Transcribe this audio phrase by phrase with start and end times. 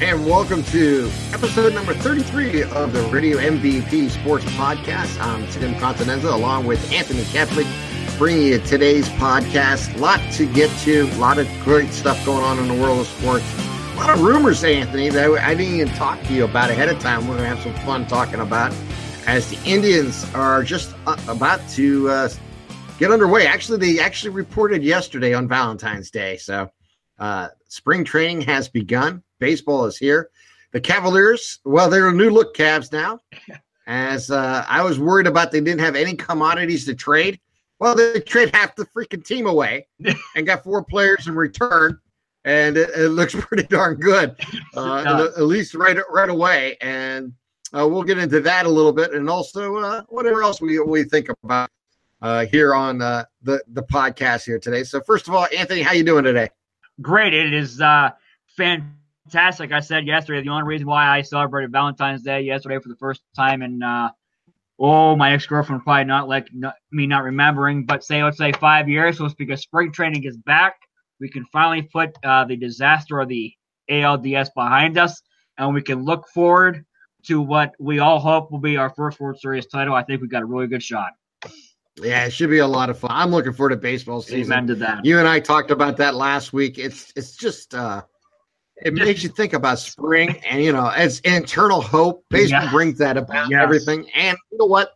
[0.00, 5.20] and welcome to episode number 33 of the Radio MVP Sports Podcast.
[5.20, 7.66] I'm Tim Continenza along with Anthony Keflick,
[8.16, 9.92] bringing you today's podcast.
[9.96, 13.00] A lot to get to, a lot of great stuff going on in the world
[13.00, 13.44] of sports.
[13.92, 17.00] A lot of rumors, Anthony, that I didn't even talk to you about ahead of
[17.00, 17.22] time.
[17.26, 18.72] We're going to have some fun talking about
[19.26, 22.28] as the Indians are just uh, about to uh,
[23.00, 23.48] get underway.
[23.48, 26.36] Actually, they actually reported yesterday on Valentine's Day.
[26.36, 26.70] So
[27.18, 29.24] uh, spring training has begun.
[29.38, 30.30] Baseball is here.
[30.72, 33.20] The Cavaliers, well, they're a new look Cavs now.
[33.86, 37.40] As uh, I was worried about, they didn't have any commodities to trade.
[37.78, 39.86] Well, they trade half the freaking team away
[40.36, 41.98] and got four players in return,
[42.44, 44.36] and it, it looks pretty darn good,
[44.76, 46.76] uh, at least right right away.
[46.82, 47.32] And
[47.72, 51.04] uh, we'll get into that a little bit, and also uh, whatever else we we
[51.04, 51.70] think about
[52.20, 54.82] uh, here on uh, the the podcast here today.
[54.84, 56.50] So, first of all, Anthony, how you doing today?
[57.00, 57.32] Great.
[57.32, 58.10] It is uh,
[59.28, 59.72] fantastic.
[59.72, 63.20] I said yesterday the only reason why I celebrated Valentine's Day yesterday for the first
[63.36, 64.08] time in uh,
[64.78, 68.52] oh my ex girlfriend probably not like not, me not remembering, but say let's say
[68.52, 70.76] five years was because spring training is back.
[71.20, 73.52] We can finally put uh, the disaster of the
[73.90, 75.20] ALDS behind us,
[75.58, 76.84] and we can look forward
[77.26, 79.94] to what we all hope will be our first World Series title.
[79.94, 81.10] I think we got a really good shot.
[82.00, 83.10] Yeah, it should be a lot of fun.
[83.12, 84.52] I'm looking forward to baseball season.
[84.52, 85.04] Amen to that.
[85.04, 86.78] You and I talked about that last week.
[86.78, 88.02] It's it's just uh
[88.82, 92.24] it makes you think about spring and you know, as internal hope.
[92.30, 92.72] Baseball yes.
[92.72, 93.62] brings that about yes.
[93.62, 94.08] everything.
[94.14, 94.92] And you know what?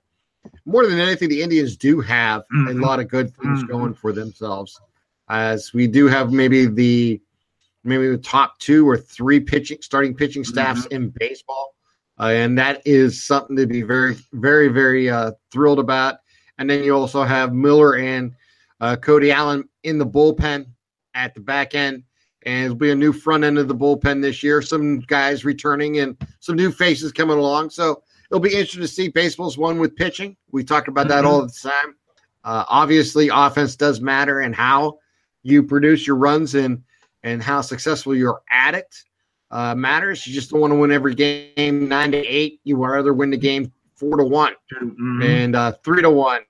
[0.64, 2.78] More than anything, the Indians do have mm-hmm.
[2.78, 3.72] a lot of good things mm-hmm.
[3.72, 4.80] going for themselves.
[5.28, 7.20] As we do have maybe the
[7.84, 10.94] maybe the top two or three pitching starting pitching staffs mm-hmm.
[10.94, 11.74] in baseball.
[12.20, 16.16] Uh, and that is something to be very, very, very uh, thrilled about.
[16.58, 18.34] And then you also have Miller and
[18.80, 20.66] uh, Cody Allen in the bullpen
[21.14, 22.04] at the back end.
[22.44, 24.62] And it'll be a new front end of the bullpen this year.
[24.62, 27.70] Some guys returning and some new faces coming along.
[27.70, 29.08] So it'll be interesting to see.
[29.08, 30.36] Baseball's one with pitching.
[30.50, 31.32] We talk about that mm-hmm.
[31.32, 31.96] all the time.
[32.44, 34.98] Uh, obviously, offense does matter and how
[35.42, 36.82] you produce your runs and
[37.22, 38.92] and how successful you're at it
[39.52, 40.26] uh, matters.
[40.26, 42.60] You just don't want to win every game nine to eight.
[42.64, 45.22] You rather win the game four to one mm-hmm.
[45.22, 46.40] and uh, three to one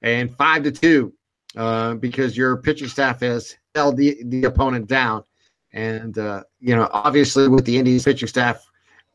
[0.00, 1.12] and five to two
[1.56, 5.24] uh, because your pitching staff has held the, the opponent down.
[5.72, 8.64] And, uh, you know, obviously with the Indians pitching staff,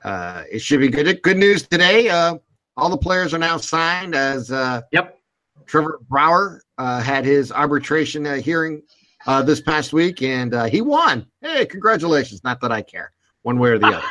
[0.03, 1.21] uh, it should be good.
[1.21, 2.09] Good news today.
[2.09, 2.37] Uh,
[2.75, 5.19] all the players are now signed as uh, yep.
[5.65, 8.81] Trevor Bauer uh, had his arbitration uh, hearing
[9.25, 11.27] uh, this past week and uh, he won.
[11.41, 12.43] Hey, congratulations.
[12.43, 14.07] Not that I care one way or the other.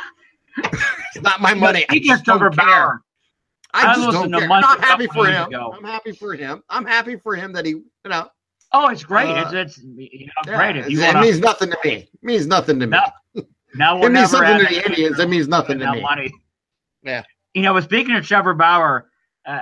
[0.57, 1.85] it's not my money.
[1.89, 3.01] I just Trevor Bauer.
[3.73, 4.49] I just don't care.
[4.51, 5.49] I'm happy for him.
[5.53, 6.63] I'm happy for him.
[6.69, 8.29] I'm happy for him that he, you know.
[8.73, 9.29] Oh, it's great.
[9.29, 10.77] Uh, it's, it's you know, yeah, great.
[10.77, 11.91] If you it wanna, means nothing to me.
[11.91, 12.97] It means nothing to me.
[12.97, 13.13] Now,
[13.75, 15.19] now it means something to the Indians.
[15.19, 16.01] It means nothing to me.
[16.01, 16.31] Money.
[17.03, 17.23] Yeah.
[17.53, 19.09] You know, speaking of Trevor Bauer,
[19.45, 19.61] uh,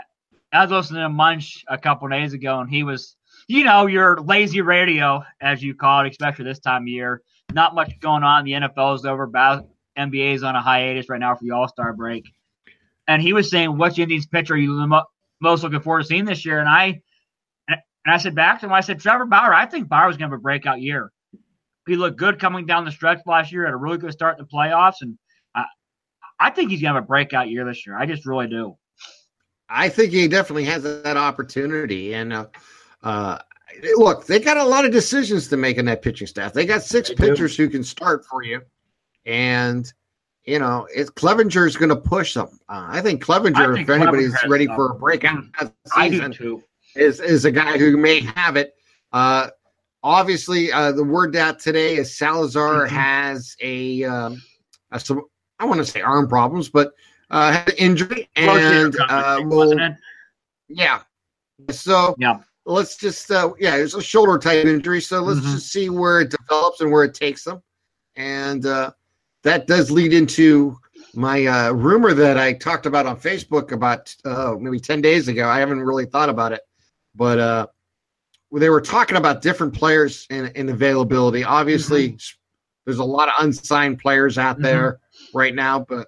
[0.52, 3.16] I was listening to Munch a couple days ago, and he was,
[3.48, 7.22] you know, your lazy radio, as you call it, especially this time of year.
[7.54, 8.44] Not much going on.
[8.44, 9.28] The NFL is over.
[9.28, 12.26] NBA is on a hiatus right now for the All Star break
[13.08, 15.04] and he was saying, "Which Indians pitcher are you the
[15.42, 17.02] most looking forward to seeing this year?" And I
[18.06, 19.54] and I said back to him, I said, "Trevor Bauer.
[19.54, 21.12] I think Bauer was going to have a breakout year.
[21.88, 23.66] He looked good coming down the stretch last year.
[23.66, 25.18] Had a really good start in the playoffs, and
[25.56, 25.66] I,
[26.40, 27.98] I think he's going to have a breakout year this year.
[27.98, 28.78] I just really do.
[29.70, 32.46] I think he definitely has that opportunity, and uh,
[33.02, 33.40] uh,
[33.98, 36.54] look, they got a lot of decisions to make in that pitching staff.
[36.54, 37.64] They got six they pitchers do.
[37.64, 38.62] who can start for you,
[39.26, 39.92] and
[40.44, 42.60] you know, it's Clevinger is going to push them.
[42.70, 45.44] Uh, I think Clevinger, I think if anybody's ready for a breakout
[45.96, 46.36] season,
[46.96, 48.74] is is a guy who may have it.
[49.12, 49.50] Uh,
[50.04, 52.96] obviously, uh, the word out today is Salazar mm-hmm.
[52.96, 54.42] has a, um,
[54.92, 55.24] a some,
[55.60, 56.94] I want to say arm problems, but
[57.32, 59.40] uh, had an injury and uh,
[60.68, 61.02] yeah.
[61.72, 62.40] So yeah.
[62.66, 65.02] let's just uh, yeah, it's a shoulder type injury.
[65.02, 65.54] So let's mm-hmm.
[65.54, 67.62] just see where it develops and where it takes them,
[68.16, 68.66] and.
[68.66, 68.92] uh
[69.46, 70.76] that does lead into
[71.14, 75.48] my uh, rumor that I talked about on Facebook about uh, maybe 10 days ago.
[75.48, 76.62] I haven't really thought about it,
[77.16, 77.68] but uh,
[78.54, 81.44] they were talking about different players in, in availability.
[81.44, 82.38] Obviously, mm-hmm.
[82.86, 84.64] there's a lot of unsigned players out mm-hmm.
[84.64, 85.38] there mm-hmm.
[85.38, 86.08] right now, but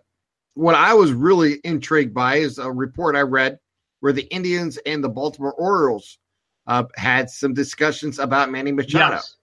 [0.53, 3.59] what I was really intrigued by is a report I read
[3.99, 6.17] where the Indians and the Baltimore Orioles
[6.65, 9.15] uh, had some discussions about Manny Machado.
[9.15, 9.35] Yes.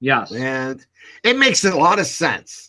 [0.00, 0.32] Yes.
[0.32, 0.86] And
[1.24, 2.68] it makes a lot of sense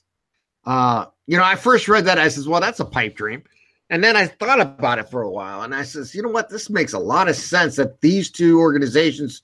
[0.66, 2.20] uh, you know, I first read that.
[2.20, 3.44] I says, well, that's a pipe dream.
[3.90, 6.50] And then I thought about it for a while and I says, you know what?
[6.50, 9.42] This makes a lot of sense that these two organizations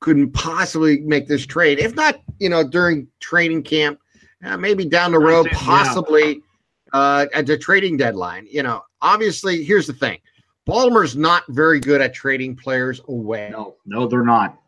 [0.00, 1.78] couldn't possibly make this trade.
[1.78, 3.98] If not, you know, during training camp,
[4.44, 6.42] uh, maybe down the road, possibly
[6.92, 8.46] uh, at the trading deadline.
[8.50, 10.18] You know, obviously, here's the thing:
[10.66, 13.48] Baltimore's not very good at trading players away.
[13.50, 14.60] No, no, they're not.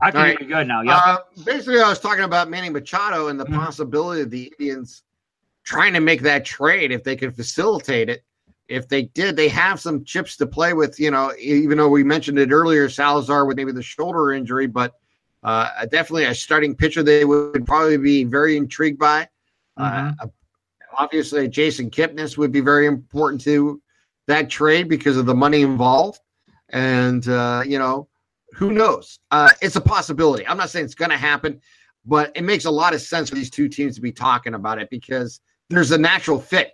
[0.00, 0.48] I think right.
[0.48, 0.82] good now.
[0.82, 0.96] Yeah.
[0.96, 3.58] Uh, basically, I was talking about Manny Machado and the mm-hmm.
[3.58, 5.02] possibility of the Indians
[5.62, 8.24] trying to make that trade if they could facilitate it.
[8.68, 10.98] If they did, they have some chips to play with.
[10.98, 14.94] You know, even though we mentioned it earlier, Salazar with maybe the shoulder injury, but
[15.42, 19.28] uh, definitely a starting pitcher they would probably be very intrigued by.
[19.78, 20.10] Mm-hmm.
[20.20, 20.26] Uh,
[20.96, 23.82] obviously, Jason Kipnis would be very important to
[24.26, 26.20] that trade because of the money involved.
[26.70, 28.08] And, uh, you know,
[28.54, 29.18] who knows?
[29.30, 30.46] Uh, it's a possibility.
[30.46, 31.60] I'm not saying it's going to happen,
[32.06, 34.80] but it makes a lot of sense for these two teams to be talking about
[34.80, 36.72] it because there's a natural fit.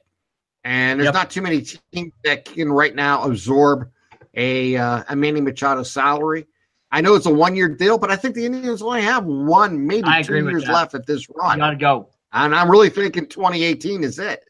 [0.64, 1.14] And there's yep.
[1.14, 3.90] not too many teams that can right now absorb
[4.34, 6.46] a, uh, a Manny Machado salary.
[6.92, 9.86] I know it's a one year deal, but I think the Indians only have one,
[9.86, 11.58] maybe two years left at this run.
[11.58, 12.10] You got to go.
[12.32, 14.44] And I'm really thinking 2018 is it.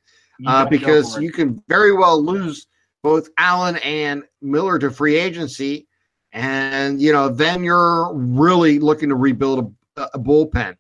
[0.47, 2.67] Uh, because you can very well lose
[3.03, 5.87] both Allen and Miller to free agency.
[6.33, 10.77] And, you know, then you're really looking to rebuild a, a bullpen.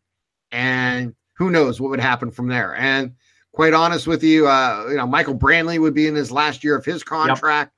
[0.50, 2.74] And who knows what would happen from there.
[2.74, 3.14] And
[3.52, 6.76] quite honest with you, uh, you know, Michael Brantley would be in his last year
[6.76, 7.72] of his contract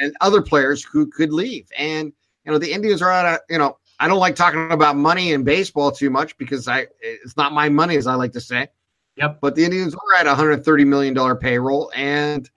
[0.00, 0.06] yep.
[0.06, 1.68] and other players who could leave.
[1.76, 2.12] And,
[2.44, 5.32] you know, the Indians are at a, you know, I don't like talking about money
[5.32, 8.68] in baseball too much because I it's not my money, as I like to say.
[9.16, 9.38] Yep.
[9.40, 12.50] But the Indians are at hundred thirty million dollar payroll, and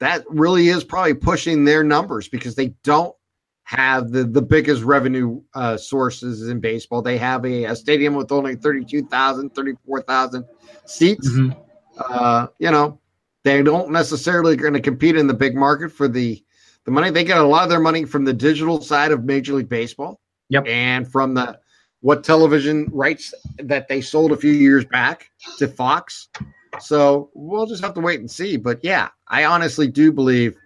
[0.00, 3.14] that really is probably pushing their numbers because they don't
[3.64, 7.02] have the, the biggest revenue uh, sources in baseball.
[7.02, 10.44] They have a, a stadium with only 32,000, 34,000
[10.84, 11.28] seats.
[11.28, 11.58] Mm-hmm.
[11.96, 12.98] Uh, you know,
[13.44, 16.42] they don't necessarily going to compete in the big market for the,
[16.84, 17.10] the money.
[17.10, 20.20] They get a lot of their money from the digital side of Major League Baseball.
[20.48, 20.66] Yep.
[20.66, 21.58] And from the
[22.00, 26.28] what television rights that they sold a few years back to Fox.
[26.78, 28.56] So we'll just have to wait and see.
[28.56, 30.56] But yeah, I honestly do believe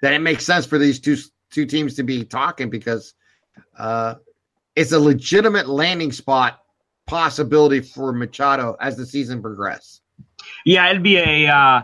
[0.00, 1.16] that it makes sense for these two
[1.50, 3.14] two teams to be talking because
[3.78, 4.14] uh,
[4.74, 6.60] it's a legitimate landing spot
[7.06, 10.00] possibility for Machado as the season progresses.
[10.64, 11.82] Yeah, it'd be a uh,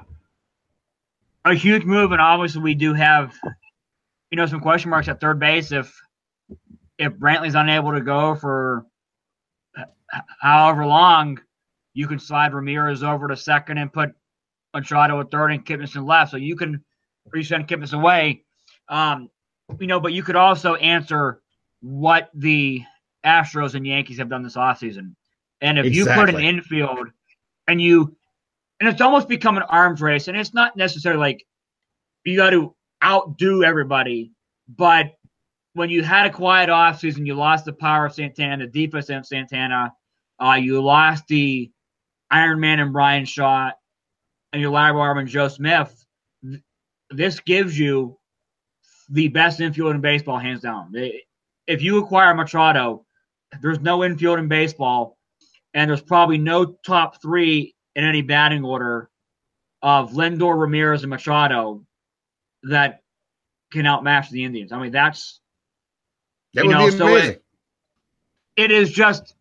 [1.45, 3.35] a huge move, and obviously we do have
[4.31, 5.95] you know some question marks at third base if
[6.99, 8.87] if Brantley's unable to go for
[10.41, 11.39] however long
[11.95, 14.11] you can slide Ramirez over to second and put
[14.75, 16.31] Machado at third and Kipnis in left.
[16.31, 16.85] So you can
[17.35, 18.45] resend Kipnis away.
[18.89, 19.29] Um,
[19.79, 21.41] you know, but you could also answer
[21.81, 22.83] what the
[23.25, 25.15] Astros and Yankees have done this offseason.
[25.61, 26.15] And if exactly.
[26.15, 27.09] you put an infield
[27.67, 28.17] and you
[28.81, 31.47] and it's almost become an arms race, and it's not necessarily like
[32.25, 32.75] you got to
[33.05, 34.33] outdo everybody,
[34.69, 35.15] but
[35.75, 39.27] when you had a quiet offseason, you lost the power of Santana, the defense of
[39.27, 39.93] Santana,
[40.43, 41.71] uh, you lost the
[42.31, 43.71] Iron Man and Bryan Shaw,
[44.53, 46.05] and your Larry Barber and Joe Smith,
[47.11, 48.19] this gives you
[49.11, 50.93] the best infield in baseball, hands down.
[51.67, 53.05] If you acquire Machado,
[53.61, 55.19] there's no infield in baseball,
[55.75, 59.11] and there's probably no top three in any batting order
[59.83, 61.85] of Lindor, Ramirez, and Machado
[62.65, 63.03] that
[63.73, 64.73] can outmatch the Indians.
[64.73, 65.41] I mean, that's
[66.55, 67.43] that you know, so it,
[68.57, 69.35] it is just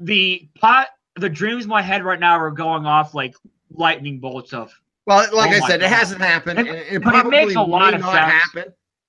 [0.00, 3.34] the pot the dreams in my head right now are going off like
[3.70, 4.72] lightning bolts of.
[5.06, 5.86] Well, like oh I said, God.
[5.86, 6.60] it hasn't happened.
[6.60, 8.14] It, it but it makes a lot of sense.
[8.14, 8.64] Happen.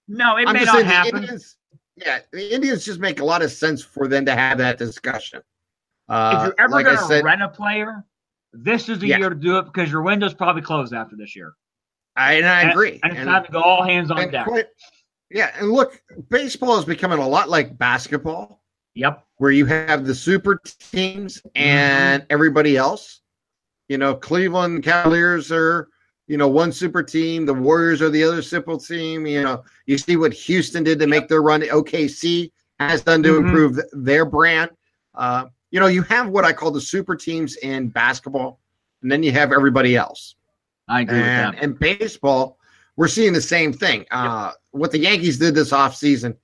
[0.08, 1.24] No, it I'm may not happen.
[1.24, 1.58] Indians,
[1.96, 5.42] yeah, the Indians just make a lot of sense for them to have that discussion.
[6.08, 8.04] Uh, if you're ever like going to rent a player,
[8.54, 9.18] this is the yeah.
[9.18, 11.54] year to do it because your window's probably closed after this year.
[12.16, 13.00] I and I and, agree.
[13.04, 14.46] And it's and, time to go all hands on deck.
[14.46, 14.68] Quite,
[15.30, 18.62] yeah, and look, baseball is becoming a lot like basketball.
[18.96, 19.24] Yep.
[19.38, 20.60] Where you have the super
[20.92, 22.28] teams and mm-hmm.
[22.32, 23.22] everybody else.
[23.88, 25.88] You know, Cleveland Cavaliers are,
[26.28, 27.46] you know, one super team.
[27.46, 29.26] The Warriors are the other super team.
[29.26, 31.10] You know, you see what Houston did to yep.
[31.10, 31.62] make their run.
[31.62, 33.48] OKC has done to mm-hmm.
[33.48, 34.72] improve their brand.
[35.16, 38.60] Uh, you know, you have what I call the super teams in basketball,
[39.02, 40.36] and then you have everybody else.
[40.88, 41.64] I agree and, with that.
[41.64, 42.58] And baseball,
[42.96, 44.06] we're seeing the same thing.
[44.12, 46.36] Uh, What the Yankees did this offseason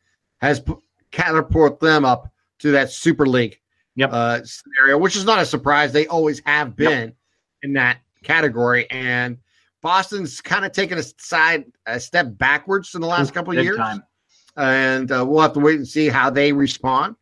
[0.42, 0.64] has
[1.12, 3.60] catapulted them up to that Super League
[3.96, 4.12] yep.
[4.14, 5.92] uh, scenario, which is not a surprise.
[5.92, 7.16] They always have been yep.
[7.64, 8.90] in that category.
[8.90, 9.38] And
[9.82, 13.78] Boston's kind of taken a side a step backwards in the last couple of years.
[13.78, 14.04] Time.
[14.58, 17.16] And uh, we'll have to wait and see how they respond.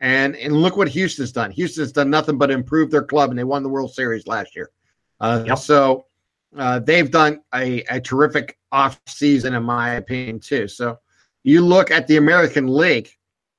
[0.00, 1.50] And and look what Houston's done.
[1.52, 4.70] Houston's done nothing but improve their club, and they won the World Series last year.
[5.20, 5.58] Uh, yep.
[5.58, 6.06] So
[6.56, 10.68] uh, they've done a, a terrific off season, in my opinion, too.
[10.68, 10.98] So
[11.44, 13.10] you look at the American League,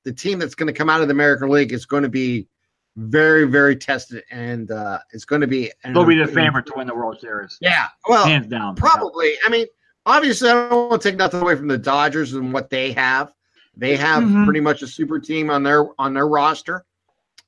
[0.04, 2.48] the team that's going to come out of the American League is going to be
[2.96, 5.70] very, very tested, and uh, it's going to be.
[5.84, 7.56] They'll be the favorite to win the World Series.
[7.60, 9.34] Yeah, well, hands down, probably.
[9.44, 9.66] I mean,
[10.04, 13.32] obviously, I don't want to take nothing away from the Dodgers and what they have.
[13.78, 14.44] They have mm-hmm.
[14.44, 16.84] pretty much a super team on their on their roster,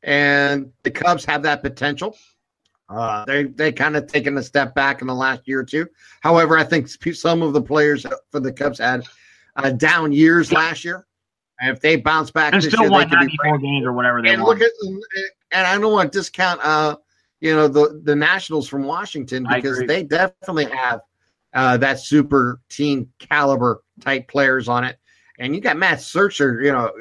[0.03, 2.17] and the Cubs have that potential.
[2.89, 5.89] Uh, they they kind of taken a step back in the last year or two.
[6.21, 9.05] However, I think some of the players for the Cubs had
[9.57, 11.07] uh, down years last year.
[11.61, 14.43] And if they bounce back, and still year, won 94 games or whatever they and
[14.43, 14.71] Look at,
[15.53, 16.97] and I don't want to discount, uh,
[17.41, 21.01] you know, the the Nationals from Washington because they definitely have
[21.53, 24.99] uh, that super team caliber type players on it.
[25.41, 26.93] And you got Max Scherzer, you know,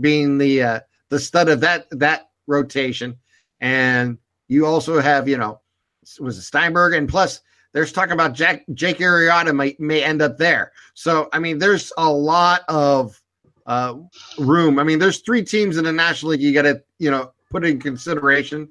[0.00, 0.80] being the uh,
[1.10, 3.16] the stud of that that rotation,
[3.60, 4.18] and
[4.48, 5.60] you also have, you know,
[6.18, 10.72] was Steinberg, and plus there's talking about Jack Jake Arrieta may may end up there.
[10.94, 13.20] So I mean, there's a lot of
[13.66, 13.94] uh,
[14.38, 14.78] room.
[14.78, 17.64] I mean, there's three teams in the National League you got to you know put
[17.64, 18.68] in consideration,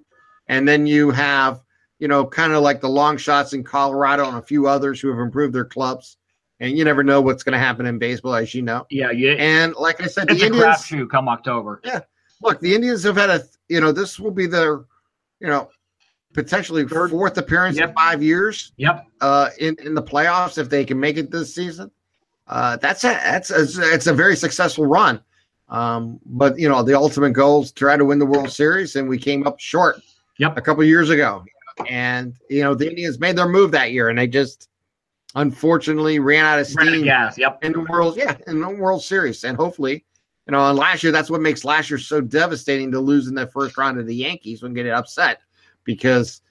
[0.47, 1.61] and then you have
[1.99, 5.09] you know kind of like the long shots in Colorado and a few others who
[5.09, 6.17] have improved their clubs.
[6.61, 8.85] And you never know what's going to happen in baseball, as you know.
[8.89, 9.33] Yeah, yeah.
[9.33, 11.81] And like I said, it's the a Indians crapshoot come October.
[11.83, 12.01] Yeah,
[12.41, 14.85] look, the Indians have had a you know this will be their
[15.39, 15.69] you know
[16.33, 17.09] potentially Third.
[17.09, 17.89] fourth appearance yep.
[17.89, 18.71] in five years.
[18.77, 19.07] Yep.
[19.19, 21.91] Uh, in in the playoffs if they can make it this season
[22.51, 25.21] uh, that's a that's a, it's a very successful run.
[25.69, 29.07] Um, but you know, the ultimate goal is try to win the World Series, and
[29.07, 30.01] we came up short.
[30.37, 30.57] Yep.
[30.57, 31.45] a couple years ago,
[31.87, 34.69] and you know the Indians made their move that year, and they just
[35.35, 37.03] unfortunately ran out of steam.
[37.03, 37.63] Gas, yep.
[37.63, 40.05] In the World, yeah, in the World Series, and hopefully,
[40.47, 43.35] you know, and last year that's what makes last year so devastating to lose in
[43.35, 45.39] the first round of the Yankees when getting upset
[45.83, 46.41] because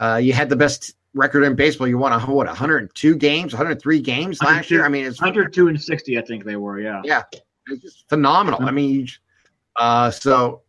[0.00, 1.88] uh, you had the best record in baseball.
[1.88, 4.84] You won a what 102 games, 103 games last year.
[4.84, 6.18] I mean, it's 102 and 60.
[6.18, 6.80] I think they were.
[6.80, 7.02] Yeah.
[7.04, 7.22] Yeah,
[7.68, 8.62] it's just phenomenal.
[8.62, 9.08] I mean,
[9.76, 10.62] uh, so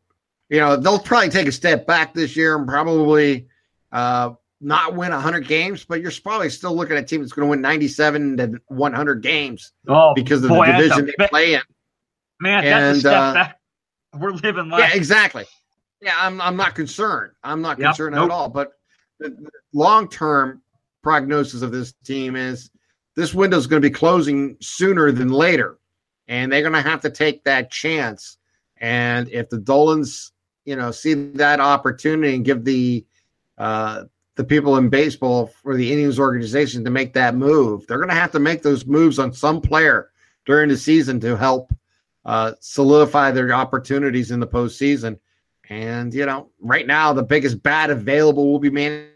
[0.49, 3.47] you know they'll probably take a step back this year and probably
[3.91, 4.31] uh,
[4.61, 7.49] not win 100 games, but you're probably still looking at a team that's going to
[7.49, 9.71] win 97 to 100 games.
[9.87, 11.61] Oh, because of boy, the division they play in.
[12.39, 13.59] Man, that's and, a step uh, back.
[14.17, 14.79] We're living life.
[14.79, 15.45] Yeah, exactly.
[16.01, 16.39] Yeah, I'm.
[16.41, 17.33] I'm not concerned.
[17.43, 18.25] I'm not yep, concerned nope.
[18.25, 18.49] at all.
[18.49, 18.71] But
[19.19, 19.35] the
[19.73, 20.61] long term
[21.03, 22.71] prognosis of this team is
[23.15, 25.77] this window is going to be closing sooner than later,
[26.27, 28.37] and they're going to have to take that chance.
[28.77, 30.31] And if the Dolans,
[30.63, 33.05] you know, see that opportunity and give the
[33.57, 34.05] uh,
[34.39, 38.15] the people in baseball for the Indians organization to make that move, they're going to
[38.15, 40.11] have to make those moves on some player
[40.45, 41.73] during the season to help
[42.23, 45.19] uh, solidify their opportunities in the postseason.
[45.67, 49.09] And you know, right now the biggest bat available will be Manny.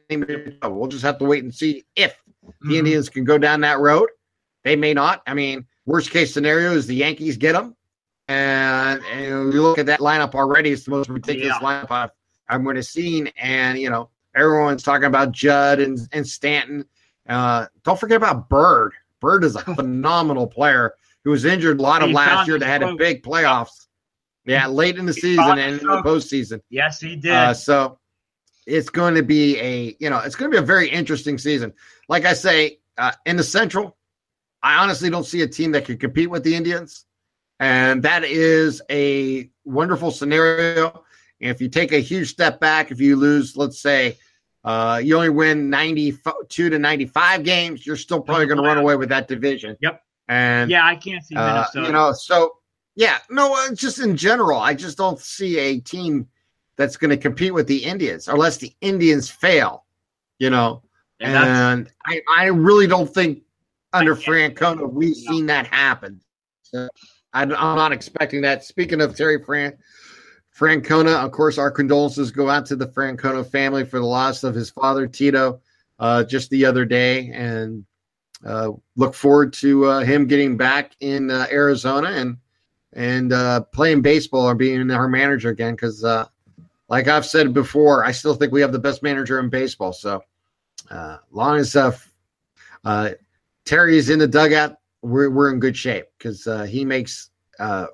[0.61, 2.69] We'll just have to wait and see if mm-hmm.
[2.69, 4.09] the Indians can go down that road.
[4.65, 5.23] They may not.
[5.25, 7.77] I mean, worst case scenario is the Yankees get them,
[8.27, 10.71] and, and you look at that lineup already.
[10.71, 11.65] It's the most ridiculous yeah.
[11.65, 12.11] lineup I've,
[12.49, 13.31] I'm going to see.
[13.37, 16.85] And you know, everyone's talking about Judge and and Stanton.
[17.27, 18.93] Uh, don't forget about Bird.
[19.19, 22.59] Bird is a phenomenal player who was injured a lot of last year.
[22.59, 23.87] That had a big playoffs.
[24.45, 26.61] Yeah, late in the season and in the postseason.
[26.69, 27.31] Yes, he did.
[27.31, 27.97] Uh, so
[28.65, 31.73] it's going to be a you know it's going to be a very interesting season.
[32.09, 33.97] Like I say, uh, in the Central,
[34.61, 37.05] I honestly don't see a team that can compete with the Indians,
[37.59, 41.03] and that is a wonderful scenario.
[41.39, 44.17] If you take a huge step back, if you lose, let's say,
[44.63, 48.95] uh, you only win ninety-two to ninety-five games, you're still probably going to run away
[48.95, 49.77] with that division.
[49.81, 50.01] Yep.
[50.29, 51.87] And yeah, I can't see uh, Minnesota.
[51.87, 52.57] you know, so
[52.95, 56.27] yeah, no, uh, just in general, I just don't see a team
[56.75, 59.85] that's going to compete with the Indians unless the Indians fail,
[60.39, 60.81] you know.
[61.19, 63.43] And, and I, I really don't think
[63.93, 66.21] under Francona we've seen that happen.
[66.63, 66.89] So
[67.33, 68.63] I, am not expecting that.
[68.63, 69.77] Speaking of Terry Fran,
[70.57, 74.53] Francona, of course, our condolences go out to the Francona family for the loss of
[74.53, 75.59] his father Tito
[75.99, 77.83] uh, just the other day, and
[78.45, 82.37] uh, look forward to uh, him getting back in uh, Arizona and
[82.95, 85.73] and uh, playing baseball or being our manager again.
[85.73, 86.27] Because, uh,
[86.87, 89.93] like I've said before, I still think we have the best manager in baseball.
[89.93, 90.23] So,
[91.31, 91.71] long as
[93.65, 97.31] Terry is in the dugout, we're we're in good shape because he makes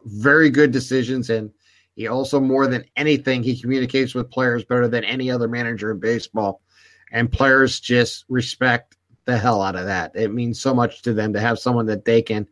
[0.04, 1.52] very good decisions and.
[2.00, 6.00] He also, more than anything, he communicates with players better than any other manager in
[6.00, 6.62] baseball.
[7.12, 10.16] And players just respect the hell out of that.
[10.16, 12.48] It means so much to them to have someone that they can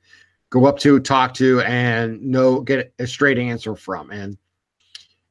[0.50, 4.12] go up to, talk to, and know get a straight answer from.
[4.12, 4.38] And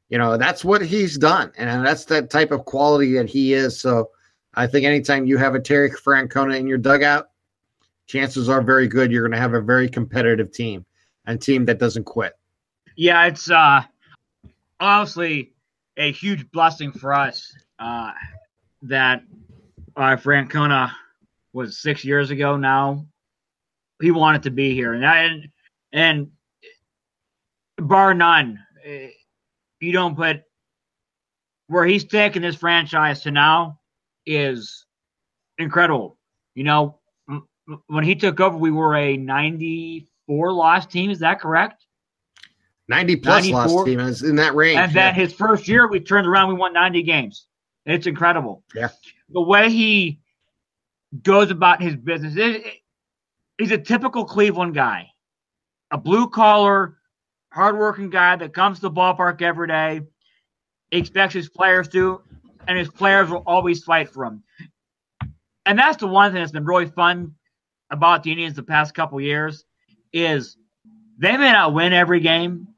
[0.09, 3.79] you know that's what he's done, and that's that type of quality that he is.
[3.79, 4.13] So
[4.55, 7.27] I think anytime you have a Terry Francona in your dugout,
[8.07, 10.87] chances are very good you're going to have a very competitive team,
[11.27, 12.33] and team that doesn't quit.
[12.97, 13.83] Yeah, it's uh
[14.81, 15.53] honestly
[15.97, 18.13] a huge blessing for us uh,
[18.83, 19.23] that
[19.97, 20.93] uh, Francona
[21.53, 23.07] was six years ago now.
[24.01, 25.49] He wanted to be here, and and,
[25.93, 26.29] and
[27.79, 29.09] bar none, eh,
[29.81, 30.43] you don't put
[31.69, 33.81] where he's taken this franchise to now
[34.25, 34.87] is
[35.59, 36.19] incredible.
[36.55, 36.99] You know,
[37.87, 41.11] when he took over, we were a 94 loss team.
[41.11, 41.86] Is that correct?
[42.89, 43.61] 90 plus 94.
[43.61, 44.79] loss team is in that range.
[44.79, 45.21] And then yeah.
[45.21, 47.47] his first year, we turned around, we won 90 games.
[47.85, 48.63] It's incredible.
[48.75, 48.89] Yeah.
[49.31, 50.21] The way he
[51.23, 52.75] goes about his business, it, it,
[53.59, 55.09] he's a typical Cleveland guy,
[55.91, 56.99] a blue collar,
[57.53, 60.03] hardworking guy that comes to the ballpark every day,
[60.93, 62.21] expects his players to,
[62.69, 64.43] and his players will always fight for him.
[65.65, 67.35] And that's the one thing that's been really fun
[67.91, 69.65] about the Indians the past couple years
[70.13, 70.57] is
[71.19, 72.69] they may not win every game,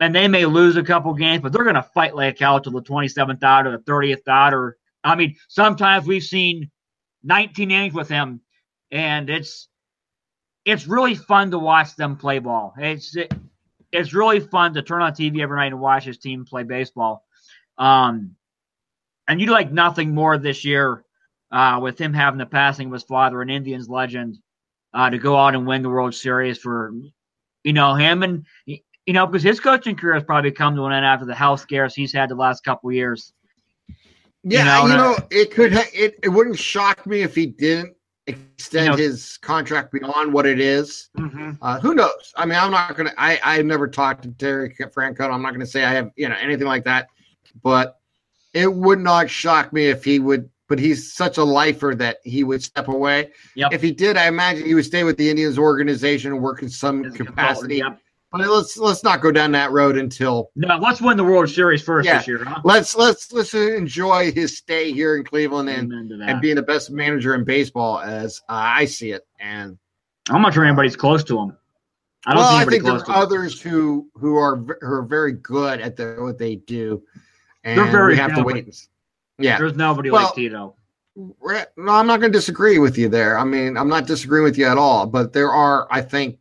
[0.00, 2.70] and they may lose a couple games, but they're going to fight like hell to
[2.70, 4.54] the 27th out or the 30th out.
[4.54, 6.70] Or I mean, sometimes we've seen
[7.24, 8.40] 19 innings with him,
[8.90, 9.68] and it's
[10.64, 12.74] it's really fun to watch them play ball.
[12.78, 13.32] It's it,
[13.90, 17.24] it's really fun to turn on TV every night and watch his team play baseball.
[17.78, 18.36] Um,
[19.26, 21.04] and you like nothing more this year
[21.50, 24.38] uh, with him having the passing of his father, an Indians legend,
[24.92, 26.92] uh, to go out and win the World Series for
[27.64, 28.46] you know him and
[29.08, 31.60] you know because his coaching career has probably come to an end after the health
[31.60, 33.32] scares he's had the last couple years.
[34.44, 37.46] Yeah, you know, you know it could ha- it it wouldn't shock me if he
[37.46, 37.96] didn't
[38.26, 41.08] extend you know, his contract beyond what it is.
[41.16, 41.52] Mm-hmm.
[41.62, 42.34] Uh, who knows?
[42.36, 43.14] I mean, I'm not gonna.
[43.16, 45.32] I I've never talked to Terry Francona.
[45.32, 47.08] I'm not gonna say I have you know anything like that,
[47.62, 47.98] but
[48.52, 50.50] it would not shock me if he would.
[50.68, 53.30] But he's such a lifer that he would step away.
[53.54, 53.72] Yep.
[53.72, 56.68] If he did, I imagine he would stay with the Indians organization and work in
[56.68, 57.76] some capacity.
[57.76, 57.98] Yep.
[58.30, 60.76] But let's let's not go down that road until no.
[60.76, 62.44] Let's win the World Series first yeah, this year.
[62.44, 62.60] Huh?
[62.62, 67.34] Let's let's let's enjoy his stay here in Cleveland and and being the best manager
[67.34, 69.26] in baseball as uh, I see it.
[69.40, 69.78] And
[70.28, 71.56] I'm not sure anybody's close to him.
[72.26, 75.80] I don't well, I think there are others who who are who are very good
[75.80, 77.02] at the, what they do,
[77.64, 78.88] and They're very we have to wait.
[79.38, 80.74] Yeah, there's nobody well, like Tito.
[81.16, 83.38] No, I'm not going to disagree with you there.
[83.38, 85.06] I mean, I'm not disagreeing with you at all.
[85.06, 86.38] But there are, I think,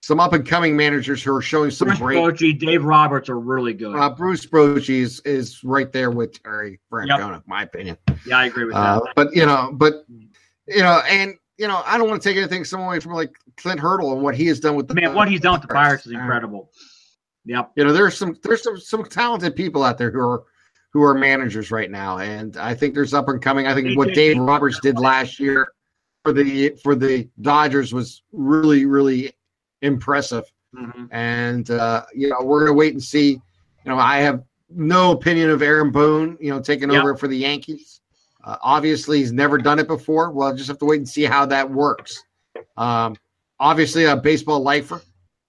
[0.00, 2.18] some up and coming managers who are showing some Bruce great.
[2.18, 3.96] Bochy, Dave Roberts are really good.
[3.96, 7.42] Uh, Bruce Bochy is, is right there with Terry Francona, yep.
[7.46, 7.98] my opinion.
[8.26, 9.12] Yeah, I agree with uh, that.
[9.16, 10.04] But you know, but
[10.66, 13.34] you know, and you know, I don't want to take anything some away from like
[13.56, 14.94] Clint Hurdle and what he has done with the.
[14.94, 16.70] Man, what he's done with the Pirates is incredible.
[17.44, 17.72] Yep.
[17.76, 20.44] You know, there's some there's some some talented people out there who are
[20.92, 23.66] who are managers right now, and I think there's up and coming.
[23.66, 25.68] I think what Dave Roberts did last year
[26.22, 29.32] for the for the Dodgers was really really
[29.82, 30.44] impressive.
[30.74, 31.06] Mm-hmm.
[31.10, 33.30] And uh, you know, we're gonna wait and see.
[33.84, 37.00] You know, I have no opinion of Aaron Boone, you know, taking yep.
[37.00, 38.00] over for the Yankees.
[38.44, 40.30] Uh, obviously, he's never done it before.
[40.30, 42.22] Well, just have to wait and see how that works.
[42.76, 43.16] Um,
[43.58, 45.02] obviously, a baseball lifer.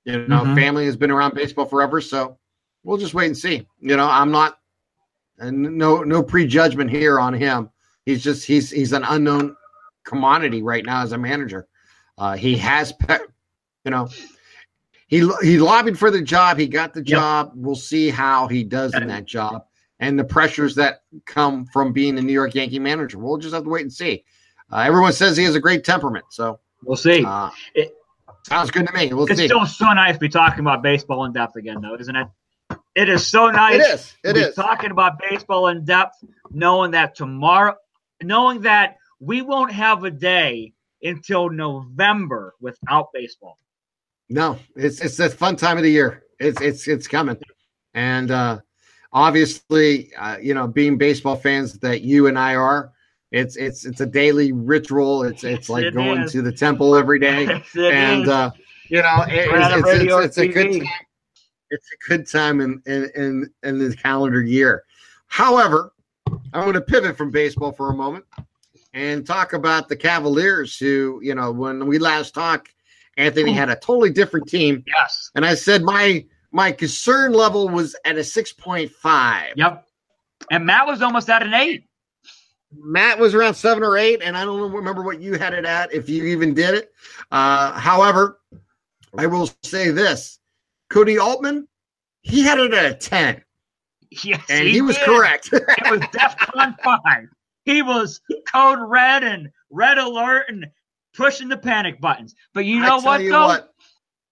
[0.06, 0.56] You know, mm-hmm.
[0.56, 2.38] family has been around baseball forever, so
[2.84, 3.68] we'll just wait and see.
[3.80, 4.60] You know, I'm not,
[5.38, 7.70] and no, no prejudgment here on him.
[8.06, 9.56] He's just he's he's an unknown
[10.06, 11.68] commodity right now as a manager.
[12.18, 13.20] Uh, he has pe-
[13.86, 14.10] you know,
[15.08, 16.58] he he lobbied for the job.
[16.58, 17.48] He got the job.
[17.48, 17.56] Yep.
[17.56, 19.66] We'll see how he does in that job
[20.00, 23.18] and the pressures that come from being a New York Yankee manager.
[23.20, 24.24] We'll just have to wait and see.
[24.72, 27.24] Uh, everyone says he has a great temperament, so we'll see.
[27.26, 27.94] Uh, it,
[28.44, 29.12] sounds good to me.
[29.14, 29.48] We'll it's see.
[29.48, 32.28] still so nice to be talking about baseball in depth again, though, isn't it?
[32.96, 33.76] It is so nice.
[33.76, 34.16] It is.
[34.24, 37.76] It is talking about baseball in depth, knowing that tomorrow,
[38.22, 43.58] knowing that we won't have a day until November without baseball.
[44.30, 46.24] No, it's it's a fun time of the year.
[46.40, 47.38] It's it's it's coming,
[47.94, 48.60] and uh,
[49.12, 52.92] obviously, uh, you know, being baseball fans that you and I are,
[53.32, 55.24] it's it's it's a daily ritual.
[55.24, 56.32] It's it's like it going is.
[56.34, 58.52] to the temple every day, and uh,
[58.88, 60.88] you know, it, it's, it's, it's, it's a good time.
[61.72, 64.84] It's a good time in in in, in the calendar year.
[65.28, 65.94] However,
[66.54, 68.26] I'm going to pivot from baseball for a moment
[68.94, 72.74] and talk about the Cavaliers, who you know, when we last talked
[73.20, 74.84] Anthony had a totally different team.
[74.88, 75.30] Yes.
[75.36, 79.52] And I said my my concern level was at a 6.5.
[79.56, 79.86] Yep.
[80.50, 81.84] And Matt was almost at an 8.
[82.76, 85.94] Matt was around 7 or 8 and I don't remember what you had it at
[85.94, 86.92] if you even did it.
[87.30, 88.40] Uh, however,
[89.18, 90.40] I will say this.
[90.90, 91.68] Cody Altman,
[92.22, 93.44] he had it at a 10.
[94.24, 95.50] Yes, and he, he was correct.
[95.52, 97.00] it was DEFCON 5.
[97.66, 100.66] He was code red and red alert and
[101.14, 102.36] pushing the panic buttons.
[102.54, 103.48] But you know what, you though?
[103.48, 103.74] What,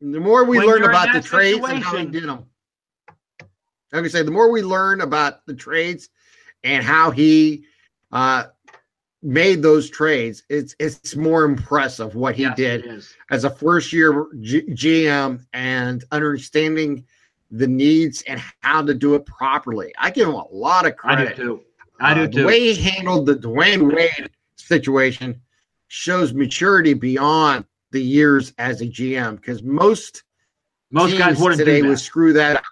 [0.02, 2.46] the more we learn about the trades and how they did them.
[3.92, 6.10] let me say, the more we learn about the trades
[6.64, 7.66] and how he
[8.12, 8.46] uh,
[9.24, 14.28] made those trades, it's it's more impressive what he yes, did as a first year
[14.40, 17.06] G- GM and understanding
[17.50, 19.94] the needs and how to do it properly.
[19.98, 21.30] I give him a lot of credit.
[21.30, 21.62] I do too.
[22.00, 22.28] I do uh.
[22.28, 25.42] The way he handled the Dwyane Wade situation
[25.88, 30.24] shows maturity beyond the years as a GM because most
[30.92, 32.64] most guys wouldn't today would screw that up.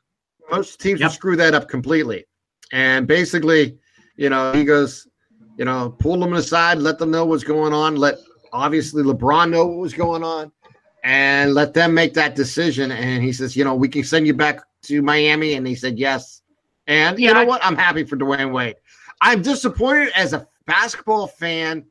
[0.50, 1.10] Most teams yep.
[1.10, 2.26] would screw that up completely.
[2.72, 3.78] And basically,
[4.16, 5.08] you know, he goes,
[5.58, 8.16] you know, pull them aside, let them know what's going on, let
[8.54, 10.52] obviously LeBron know what was going on,
[11.04, 12.92] and let them make that decision.
[12.92, 15.56] And he says, you know, we can send you back to Miami.
[15.56, 16.42] And he said, yes.
[16.88, 17.66] And yeah, you know I, what?
[17.66, 18.76] I'm happy for Dwyane Wade.
[19.22, 21.86] I'm disappointed as a basketball fan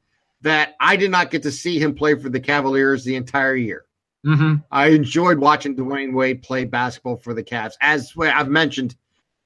[0.45, 3.87] that I did not get to see him play for the Cavaliers the entire year.
[4.27, 4.57] Mm-hmm.
[4.71, 7.73] I enjoyed watching Dwyane Wade play basketball for the Cavs.
[7.81, 8.95] As I've mentioned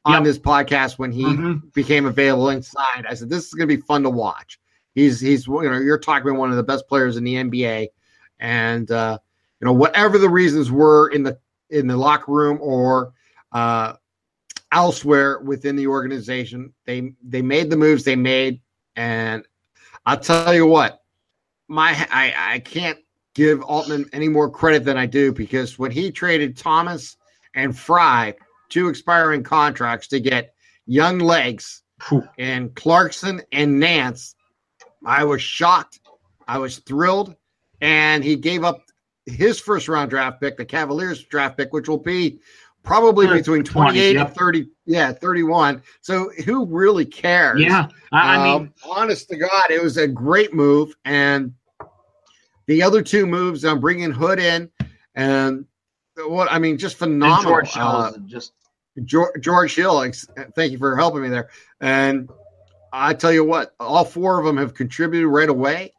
[0.05, 0.25] on yep.
[0.25, 1.69] this podcast when he mm-hmm.
[1.73, 4.59] became available inside, I said this is going to be fun to watch.
[4.95, 7.89] He's he's you know you're talking about one of the best players in the NBA,
[8.41, 9.19] and uh,
[9.61, 11.39] you know whatever the reasons were in the
[11.71, 13.13] in the locker room or
[13.53, 13.95] uh,
[14.73, 18.61] elsewhere within the organization, they they made the moves they made,
[18.97, 19.47] and
[20.09, 21.03] I'll tell you what,
[21.69, 22.99] my I, I can't
[23.35, 27.19] give Altman any more credit than I do because when he traded Thomas
[27.55, 28.35] and Frye,
[28.71, 30.55] two expiring contracts to get
[30.87, 31.83] young legs
[32.39, 34.35] and Clarkson and Nance,
[35.05, 36.01] I was shocked.
[36.47, 37.37] I was thrilled.
[37.83, 38.87] And he gave up
[39.27, 42.41] his first round draft pick, the Cavaliers draft pick, which will be
[42.89, 44.27] probably between 28 yep.
[44.27, 47.61] and 30 yeah 31 so who really cares?
[47.61, 51.53] Yeah i, I mean um, honest to god it was a great move and
[52.67, 54.71] the other two moves i'm bringing hood in
[55.15, 55.67] and
[56.17, 58.53] what i mean just phenomenal george hill uh, just
[59.05, 60.01] george, george hill
[60.55, 61.51] thank you for helping me there.
[61.83, 62.31] And
[62.91, 65.93] i tell you what all four of them have contributed right away.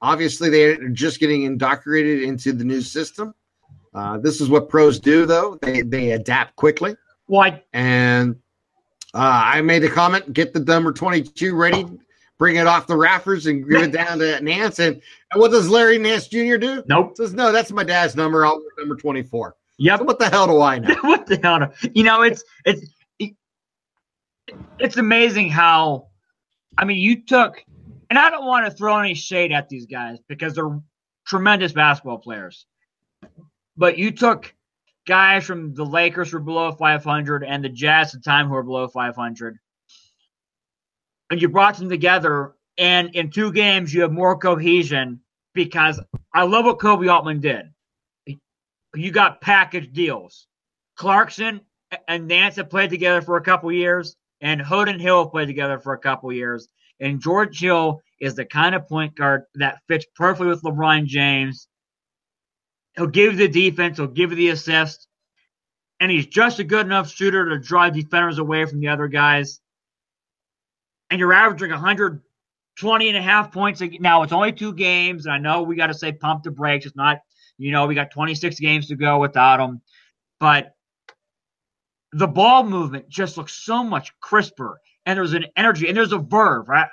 [0.00, 3.34] Obviously they're just getting indoctrinated into the new system
[3.96, 5.58] uh, this is what pros do, though.
[5.62, 6.94] They they adapt quickly.
[7.26, 7.62] Why?
[7.72, 8.36] And
[9.14, 11.86] uh, I made a comment: get the number twenty-two ready,
[12.36, 14.80] bring it off the rafters, and give it down to Nance.
[14.80, 15.00] And,
[15.32, 16.58] and what does Larry Nance Jr.
[16.58, 16.84] do?
[16.86, 17.16] Nope.
[17.16, 17.52] Says no.
[17.52, 18.44] That's my dad's number.
[18.44, 19.56] I'll wear number twenty-four.
[19.78, 20.00] Yep.
[20.00, 20.94] So what the hell do I know?
[21.00, 21.60] what the hell?
[21.60, 22.86] Do, you know, it's it's
[24.78, 26.08] it's amazing how.
[26.76, 27.64] I mean, you took,
[28.10, 30.78] and I don't want to throw any shade at these guys because they're
[31.26, 32.66] tremendous basketball players.
[33.76, 34.54] But you took
[35.06, 38.54] guys from the Lakers who were below 500 and the Jazz at the time who
[38.54, 39.58] were below 500,
[41.30, 42.54] and you brought them together.
[42.78, 45.20] And in two games, you have more cohesion
[45.54, 45.98] because
[46.34, 47.72] I love what Koby Altman did.
[48.94, 50.46] You got package deals.
[50.96, 51.60] Clarkson
[52.08, 55.46] and Nance have played together for a couple years, and Hood and Hill have played
[55.46, 56.68] together for a couple years.
[57.00, 61.68] And George Hill is the kind of point guard that fits perfectly with LeBron James
[62.96, 63.98] He'll give the defense.
[63.98, 65.06] He'll give the assist.
[66.00, 69.60] And he's just a good enough shooter to drive defenders away from the other guys.
[71.10, 73.80] And you're averaging 120 and a half points.
[73.80, 75.26] A, now, it's only two games.
[75.26, 76.86] And I know we got to say pump the brakes.
[76.86, 77.18] It's not,
[77.58, 79.80] you know, we got 26 games to go without him.
[80.40, 80.74] But
[82.12, 84.80] the ball movement just looks so much crisper.
[85.04, 86.88] And there's an energy and there's a verve, right?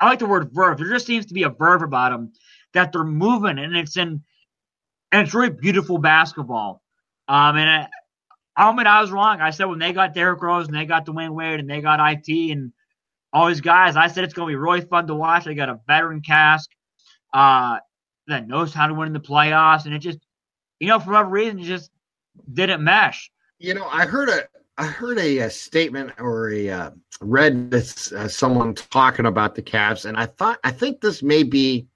[0.00, 0.78] I like the word verve.
[0.78, 2.32] There just seems to be a verve about them
[2.72, 4.22] that they're moving and it's in
[5.14, 6.82] and it's really beautiful basketball.
[7.28, 7.88] Um, and I,
[8.56, 9.40] I'll admit I was wrong.
[9.40, 12.00] I said when they got Derrick Rose and they got Dwyane Wade and they got
[12.00, 12.72] IT and
[13.32, 15.44] all these guys, I said it's going to be really fun to watch.
[15.44, 16.68] They got a veteran cast
[17.32, 17.78] uh,
[18.26, 20.18] that knows how to win in the playoffs, and it just,
[20.80, 21.92] you know, for whatever reason, it just
[22.52, 23.30] didn't mesh.
[23.60, 24.42] You know, I heard a
[24.78, 29.62] I heard a, a statement or a uh, read this uh, someone talking about the
[29.62, 31.86] Cavs, and I thought I think this may be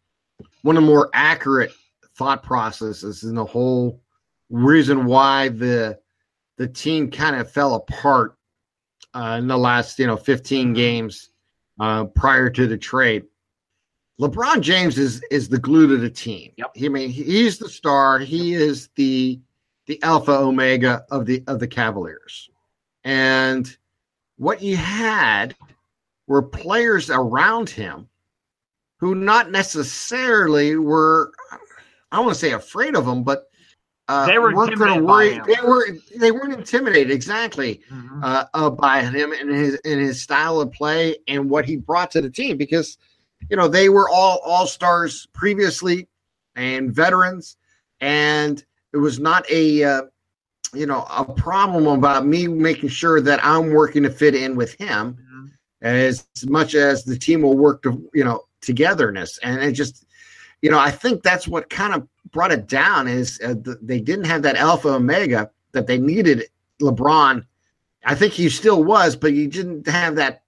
[0.62, 1.72] one of the more accurate
[2.18, 4.02] thought processes and the whole
[4.50, 5.98] reason why the
[6.56, 8.36] the team kind of fell apart
[9.14, 11.30] uh, in the last you know 15 games
[11.80, 13.24] uh, prior to the trade.
[14.20, 16.52] LeBron James is is the glue to the team.
[16.56, 16.70] Yep.
[16.74, 18.18] He, I mean, he's the star.
[18.18, 19.40] He is the
[19.86, 22.50] the alpha omega of the of the Cavaliers.
[23.04, 23.74] And
[24.36, 25.54] what you had
[26.26, 28.08] were players around him
[28.98, 31.32] who not necessarily were
[32.10, 33.44] I want to say afraid of him, but
[34.08, 35.40] uh, they were weren't going to worry.
[35.46, 38.24] They were they weren't intimidated exactly mm-hmm.
[38.24, 42.10] uh, uh, by him and his in his style of play and what he brought
[42.12, 42.96] to the team because
[43.50, 46.08] you know they were all all stars previously
[46.56, 47.56] and veterans,
[48.00, 50.02] and it was not a uh,
[50.74, 54.74] you know, a problem about me making sure that I'm working to fit in with
[54.74, 55.46] him mm-hmm.
[55.82, 59.38] as much as the team will work to, you know, togetherness.
[59.42, 60.04] And it just,
[60.62, 64.00] you know, I think that's what kind of brought it down is uh, the, they
[64.00, 66.44] didn't have that alpha omega that they needed
[66.80, 67.44] LeBron.
[68.04, 70.42] I think he still was, but you didn't have that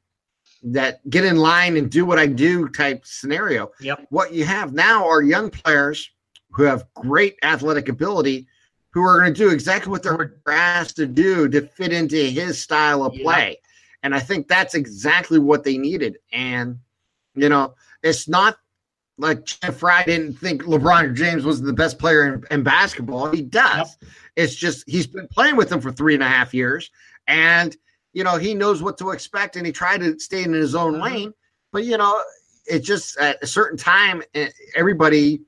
[0.62, 3.70] that get in line and do what I do type scenario.
[3.81, 4.07] Yep.
[4.11, 6.11] What you have now are young players
[6.51, 8.46] who have great athletic ability
[8.90, 12.61] who are going to do exactly what they're asked to do to fit into his
[12.61, 13.59] style of play.
[14.03, 16.18] And I think that's exactly what they needed.
[16.33, 16.79] And,
[17.35, 18.59] you know, it's not
[19.21, 23.31] like Jeff Fry didn't think LeBron James was the best player in, in basketball.
[23.31, 23.97] He does.
[24.01, 24.11] Yep.
[24.37, 26.91] It's just he's been playing with them for three and a half years.
[27.27, 27.77] And,
[28.13, 30.95] you know, he knows what to expect and he tried to stay in his own
[30.95, 31.03] mm-hmm.
[31.03, 31.35] lane.
[31.73, 32.21] But, you know,
[32.67, 35.43] it just at a certain time, eh, everybody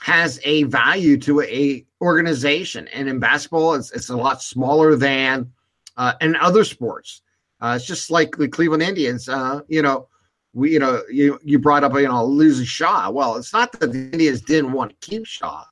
[0.00, 2.88] has a value to a organization.
[2.88, 5.52] And in basketball, it's, it's a lot smaller than
[5.96, 7.22] uh, in other sports.
[7.60, 9.28] Uh, it's just like the Cleveland Indians.
[9.28, 10.08] Uh, you know,
[10.52, 13.10] we you know you you brought up you know losing Shaw.
[13.10, 15.64] Well, it's not that the Indians didn't want to keep Shaw.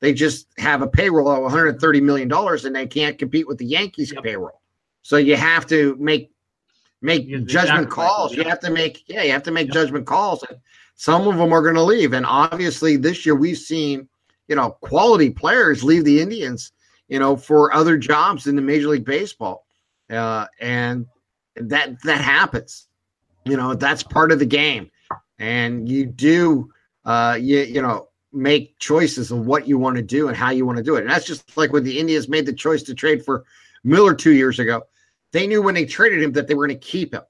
[0.00, 3.66] They just have a payroll of 130 million dollars, and they can't compete with the
[3.66, 4.22] Yankees yep.
[4.22, 4.60] payroll.
[5.02, 6.30] So you have to make
[7.02, 8.34] make judgment calls.
[8.34, 9.74] You have to make yeah, you have to make yep.
[9.74, 10.44] judgment calls.
[10.48, 10.58] And
[10.96, 14.08] some of them are going to leave, and obviously this year we've seen
[14.48, 16.72] you know, quality players leave the Indians,
[17.08, 19.66] you know, for other jobs in the Major League Baseball,
[20.10, 21.06] uh, and
[21.56, 22.85] that that happens.
[23.46, 24.90] You know, that's part of the game,
[25.38, 26.70] and you do,
[27.04, 30.66] uh, you you know, make choices of what you want to do and how you
[30.66, 31.02] want to do it.
[31.02, 33.44] And that's just like when the Indians made the choice to trade for
[33.84, 34.82] Miller two years ago.
[35.32, 37.22] They knew when they traded him that they were going to keep him.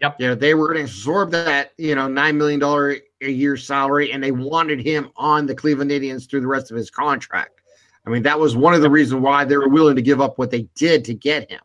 [0.00, 0.16] Yep.
[0.20, 4.12] You know, they were going to absorb that, you know, $9 million a year salary,
[4.12, 7.60] and they wanted him on the Cleveland Indians through the rest of his contract.
[8.06, 10.38] I mean, that was one of the reasons why they were willing to give up
[10.38, 11.60] what they did to get him.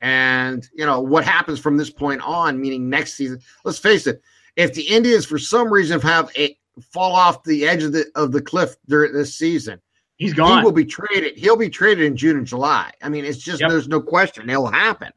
[0.00, 4.22] And, you know, what happens from this point on, meaning next season, let's face it,
[4.56, 6.56] if the Indians for some reason have a
[6.92, 9.80] fall off the edge of the of the cliff during this season,
[10.16, 10.58] he's gone.
[10.58, 11.36] He will be traded.
[11.36, 12.92] He'll be traded in June and July.
[13.02, 13.70] I mean, it's just yep.
[13.70, 15.12] there's no question it'll happen.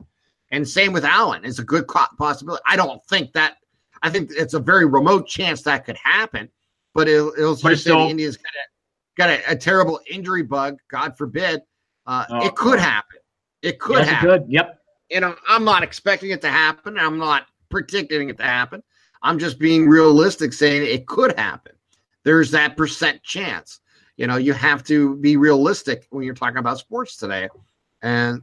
[0.51, 1.45] And same with Allen.
[1.45, 2.61] It's a good possibility.
[2.65, 3.57] I don't think that.
[4.03, 6.49] I think it's a very remote chance that could happen.
[6.93, 10.43] But it'll, it'll but just say the Indians got a, got a, a, terrible injury
[10.43, 10.79] bug.
[10.89, 11.61] God forbid.
[12.05, 13.19] Uh, oh, it could happen.
[13.61, 14.29] It could yes, happen.
[14.29, 14.51] It could.
[14.51, 14.81] Yep.
[15.09, 16.97] You know, I'm not expecting it to happen.
[16.97, 18.81] I'm not predicting it to happen.
[19.23, 21.73] I'm just being realistic, saying it could happen.
[22.23, 23.79] There's that percent chance.
[24.17, 27.49] You know, you have to be realistic when you're talking about sports today.
[28.01, 28.41] And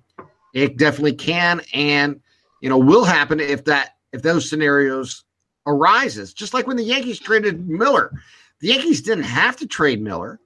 [0.54, 2.20] it definitely can and
[2.60, 5.24] you know will happen if that if those scenarios
[5.66, 6.32] arises.
[6.32, 8.12] Just like when the Yankees traded Miller,
[8.60, 10.40] the Yankees didn't have to trade Miller.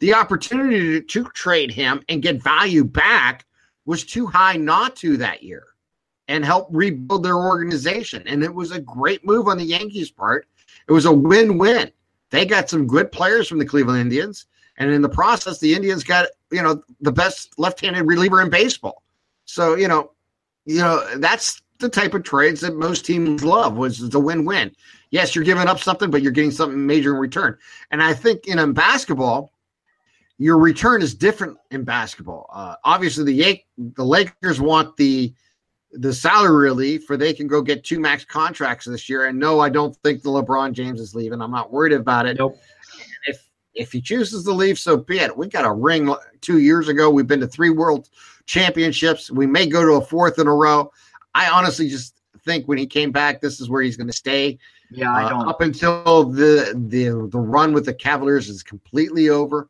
[0.00, 3.45] The opportunity to, to trade him and get value back
[3.86, 5.64] was too high not to that year
[6.28, 8.22] and help rebuild their organization.
[8.26, 10.46] And it was a great move on the Yankees' part.
[10.88, 11.90] It was a win win.
[12.30, 14.46] They got some good players from the Cleveland Indians.
[14.78, 18.50] And in the process, the Indians got, you know, the best left handed reliever in
[18.50, 19.02] baseball.
[19.46, 20.12] So you know,
[20.64, 24.74] you know that's the type of trades that most teams love was the win-win.
[25.10, 27.56] Yes, you're giving up something, but you're getting something major in return.
[27.90, 29.52] And I think in basketball,
[30.38, 32.50] your return is different in basketball.
[32.52, 33.62] Uh, obviously, the
[33.96, 35.32] the Lakers want the
[35.92, 39.26] the salary relief for they can go get two max contracts this year.
[39.26, 41.40] And no, I don't think the LeBron James is leaving.
[41.40, 42.38] I'm not worried about it.
[42.38, 42.58] Nope.
[43.26, 45.36] If if he chooses to leave, so be it.
[45.36, 47.10] We got a ring two years ago.
[47.10, 48.10] We've been to three World
[48.46, 49.30] championships.
[49.30, 50.90] We may go to a fourth in a row.
[51.34, 54.58] I honestly just think when he came back, this is where he's going to stay.
[54.90, 55.46] Yeah, I don't.
[55.46, 59.68] Uh, up until the the the run with the Cavaliers is completely over,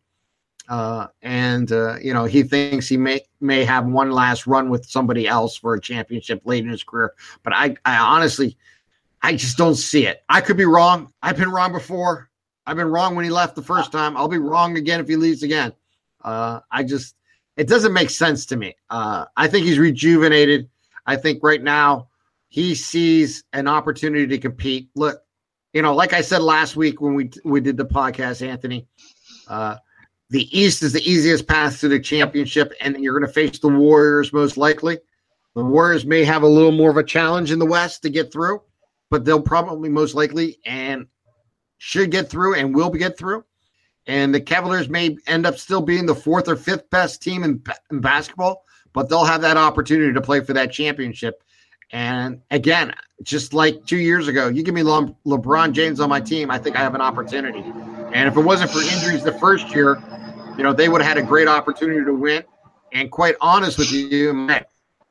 [0.69, 4.87] uh, and uh, you know he thinks he may may have one last run with
[4.87, 7.15] somebody else for a championship late in his career.
[7.43, 8.57] But I, I honestly,
[9.23, 10.23] I just don't see it.
[10.29, 11.13] I could be wrong.
[11.23, 12.31] I've been wrong before.
[12.67, 14.17] I've been wrong when he left the first time.
[14.17, 15.73] I'll be wrong again if he leaves again.
[16.23, 17.15] Uh, I just
[17.57, 18.75] it doesn't make sense to me.
[18.91, 20.69] Uh, I think he's rejuvenated.
[21.07, 22.09] I think right now
[22.49, 24.89] he sees an opportunity to compete.
[24.95, 25.23] Look,
[25.73, 28.89] you know, like I said last week when we we did the podcast, Anthony,
[29.49, 29.77] uh,
[30.31, 33.69] the East is the easiest path to the championship, and you're going to face the
[33.69, 34.99] Warriors most likely.
[35.55, 38.33] The Warriors may have a little more of a challenge in the West to get
[38.33, 38.62] through,
[39.11, 41.07] but they'll probably most likely and
[41.79, 43.45] should get through and will get through
[44.07, 47.62] and the Cavaliers may end up still being the fourth or fifth best team in,
[47.91, 51.43] in basketball, but they'll have that opportunity to play for that championship.
[51.93, 56.21] And again, just like two years ago, you give me Le- LeBron James on my
[56.21, 57.65] team, I think I have an opportunity.
[58.17, 60.03] And if it wasn't for injuries the first year,
[60.57, 62.45] you know, they would have had a great opportunity to win.
[62.95, 64.65] and quite honest with you, my,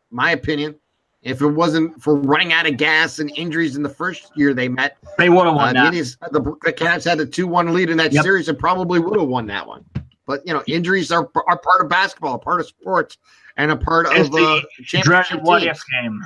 [0.10, 0.74] my opinion,
[1.22, 4.68] if it wasn't for running out of gas and injuries in the first year they
[4.68, 5.82] met, they would have won uh, that.
[5.82, 8.24] The, Indians, the, the Cavs had a two-one lead in that yep.
[8.24, 9.86] series and probably would have won that one.
[10.26, 13.20] But you know, injuries are are part of basketball, part of sports,
[13.58, 14.64] and a part it's of the
[14.98, 16.20] uh, dreaded what if game.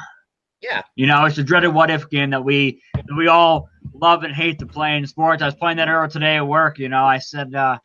[0.62, 4.24] Yeah, you know, it's a dreaded what if game that we that we all love
[4.24, 5.42] and hate to play in sports.
[5.42, 6.80] I was playing that earlier today at work.
[6.80, 7.78] You know, I said, uh,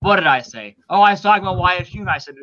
[0.00, 0.76] what did I say?
[0.88, 2.36] Oh, I was talking about YSU, and I said,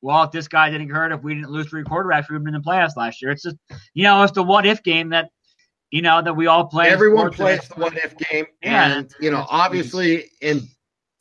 [0.00, 2.44] well, if this guy didn't hurt, if we didn't lose three quarterbacks, we would have
[2.44, 3.30] been in the playoffs last year.
[3.30, 3.56] It's just,
[3.94, 5.30] you know, it's the what if game that,
[5.90, 6.88] you know, that we all play.
[6.88, 8.44] Everyone plays the what if game.
[8.62, 8.98] Yeah.
[8.98, 10.68] And, you know, obviously in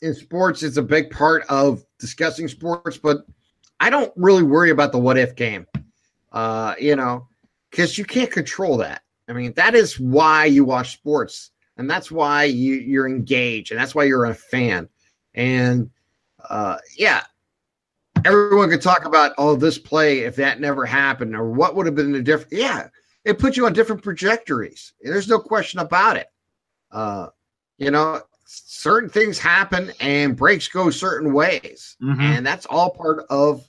[0.02, 3.20] in sports, it's a big part of discussing sports, but
[3.80, 5.66] I don't really worry about the what if game.
[6.34, 7.28] Uh, you know,
[7.72, 9.03] because you can't control that.
[9.28, 13.80] I mean, that is why you watch sports, and that's why you, you're engaged, and
[13.80, 14.90] that's why you're a fan.
[15.34, 15.90] And
[16.50, 17.24] uh, yeah,
[18.26, 21.96] everyone could talk about oh this play if that never happened or what would have
[21.96, 22.88] been the different yeah
[23.26, 26.28] it puts you on different trajectories there's no question about it
[26.92, 27.28] uh
[27.78, 32.22] you know certain things happen and breaks go certain ways mm-hmm.
[32.22, 33.68] and that's all part of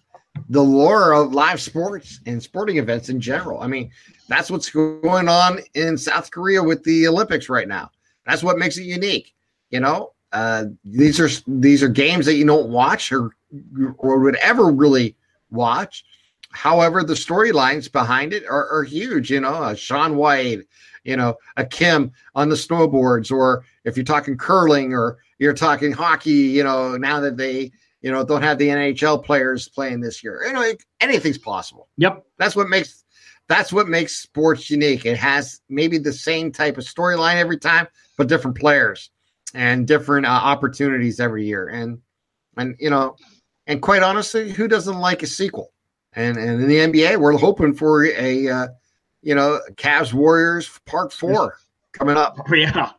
[0.49, 3.91] the lore of live sports and sporting events in general i mean
[4.29, 7.91] that's what's going on in south korea with the olympics right now
[8.27, 9.35] that's what makes it unique
[9.71, 13.31] you know uh, these are these are games that you don't watch or
[13.99, 15.17] or would ever really
[15.51, 16.05] watch.
[16.51, 19.31] However, the storylines behind it are, are huge.
[19.31, 20.63] You know, a Shaun White,
[21.05, 25.93] you know, a Kim on the snowboards, or if you're talking curling or you're talking
[25.93, 27.71] hockey, you know, now that they,
[28.05, 31.89] you know, don't have the NHL players playing this year, you know, anything's possible.
[31.97, 33.03] Yep, that's what makes
[33.49, 35.07] that's what makes sports unique.
[35.07, 37.89] It has maybe the same type of storyline every time,
[38.19, 39.11] but different players
[39.55, 41.69] and different uh, opportunities every year.
[41.69, 41.99] And
[42.59, 43.17] and you know,
[43.67, 45.73] and quite honestly, who doesn't like a sequel?
[46.13, 48.69] And and in the NBA, we're hoping for a uh,
[49.23, 51.57] you know Cavs Warriors Part Four
[51.93, 52.37] coming up.
[52.53, 52.91] Yeah,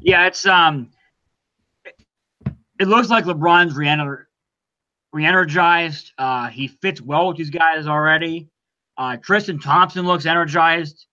[0.00, 0.26] yeah.
[0.26, 0.92] It's um,
[2.78, 4.24] it looks like LeBron's re-ener-
[5.12, 6.12] re-energized.
[6.18, 8.48] Uh, he fits well with these guys already.
[8.96, 11.06] Uh, Tristan Thompson looks energized.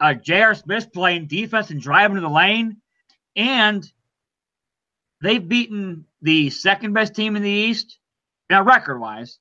[0.00, 0.54] Uh, J.R.
[0.54, 2.78] Smith playing defense and driving to the lane,
[3.34, 3.86] and
[5.22, 7.98] they've beaten the second best team in the East,
[8.50, 9.38] now record wise.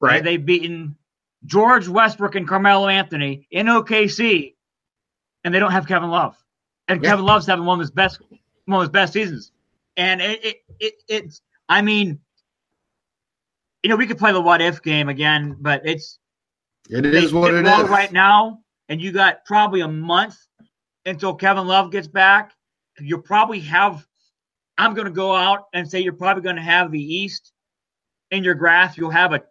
[0.00, 0.22] Right.
[0.22, 0.96] They've beaten
[1.44, 4.54] George Westbrook and Carmelo Anthony in OKC,
[5.44, 6.36] and they don't have Kevin Love.
[6.86, 7.10] And yeah.
[7.10, 8.20] Kevin Love's having one of his best
[8.64, 9.52] one of his best seasons.
[9.96, 12.18] And it, it, it it's I mean,
[13.82, 16.18] you know, we could play the what if game again, but it's
[16.90, 20.36] it is what it is right now, and you got probably a month
[21.04, 22.52] until Kevin Love gets back.
[23.00, 24.06] You'll probably have
[24.78, 27.52] I'm going to go out and say you're probably going to have the East
[28.30, 28.96] in your graph.
[28.96, 29.42] You'll have a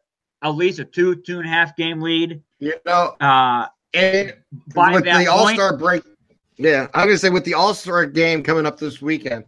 [0.41, 2.41] at least a two two and a half game lead.
[2.59, 4.33] You know, uh, and
[4.75, 6.03] with the All Star break,
[6.57, 9.45] yeah, I'm going to say with the All Star game coming up this weekend,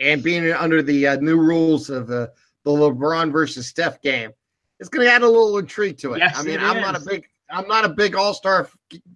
[0.00, 2.32] and being under the uh, new rules of the
[2.64, 4.30] the LeBron versus Steph game,
[4.80, 6.18] it's going to add a little intrigue to it.
[6.18, 6.82] Yes, I mean, it I'm is.
[6.82, 8.68] not a big I'm not a big All Star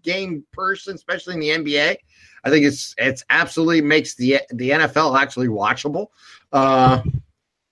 [0.02, 1.96] game person, especially in the NBA.
[2.44, 6.08] I think it's it's absolutely makes the the NFL actually watchable.
[6.52, 7.02] Uh,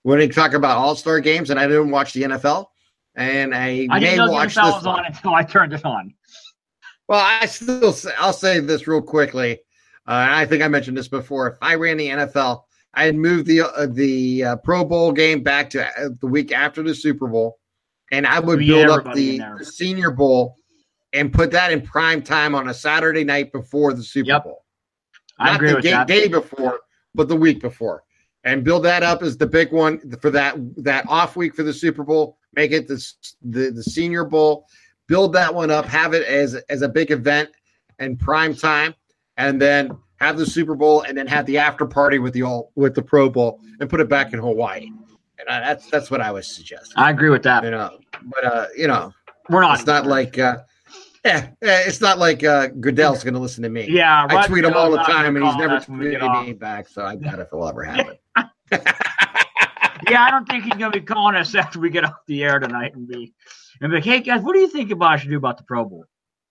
[0.03, 2.67] when you talk about All Star games, and I didn't watch the NFL,
[3.15, 5.85] and I, I may didn't watch the NFL this was on until I turned it
[5.85, 6.13] on.
[7.07, 9.59] Well, I still say, I'll say this real quickly.
[10.07, 11.47] Uh, I think I mentioned this before.
[11.47, 12.63] If I ran the NFL,
[12.93, 16.51] I had moved the uh, the uh, Pro Bowl game back to uh, the week
[16.51, 17.59] after the Super Bowl,
[18.11, 20.57] and I would build up the, the Senior Bowl
[21.13, 24.43] and put that in prime time on a Saturday night before the Super yep.
[24.43, 24.65] Bowl.
[25.39, 26.81] I agree the with day before,
[27.15, 28.03] but the week before,
[28.43, 31.73] and build that up as the big one for that that off week for the
[31.73, 32.37] Super Bowl.
[32.53, 33.03] Make it the
[33.41, 34.67] the, the Senior Bowl.
[35.07, 35.85] Build that one up.
[35.85, 37.49] Have it as as a big event
[37.99, 38.93] and prime time,
[39.37, 42.71] and then have the Super Bowl, and then have the after party with the all
[42.75, 44.91] with the Pro Bowl, and put it back in Hawaii.
[45.39, 46.93] And I, that's that's what I was suggesting.
[46.95, 47.63] I agree with that.
[47.63, 49.11] You know, but uh, you know,
[49.49, 49.79] we're not.
[49.79, 50.37] It's not like.
[50.37, 50.59] Uh,
[51.25, 53.87] yeah, it's not like uh, Goodell's going to listen to me.
[53.89, 56.87] Yeah, I tweet him all the time, and he's never tweeted me back.
[56.87, 58.17] So I doubt if it'll ever happen.
[60.09, 62.43] yeah, I don't think he's going to be calling us after we get off the
[62.43, 63.33] air tonight and be
[63.81, 65.63] and be like, "Hey guys, what do you think about I should do about the
[65.63, 66.05] Pro Bowl?"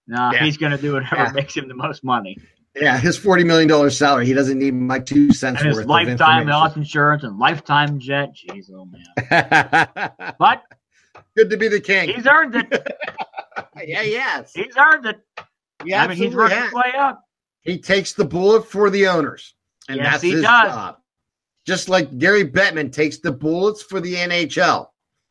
[0.06, 0.44] No, yeah.
[0.44, 1.32] he's going to do whatever yeah.
[1.32, 2.36] makes him the most money.
[2.76, 5.78] Yeah, his forty million dollars salary, he doesn't need my two cents and worth.
[5.78, 8.30] His lifetime health insurance and lifetime jet.
[8.34, 10.12] Jeez, oh man!
[10.38, 10.62] but
[11.36, 12.10] good to be the king.
[12.10, 12.70] He's earned it.
[13.84, 14.52] yeah, yes.
[14.54, 15.20] He's earned it.
[15.84, 17.24] Yeah, I mean, he's worked his way up.
[17.62, 19.54] He takes the bullet for the owners,
[19.88, 20.72] and yes, that's he his does.
[20.72, 20.96] job.
[21.66, 24.86] Just like Gary Bettman takes the bullets for the NHL.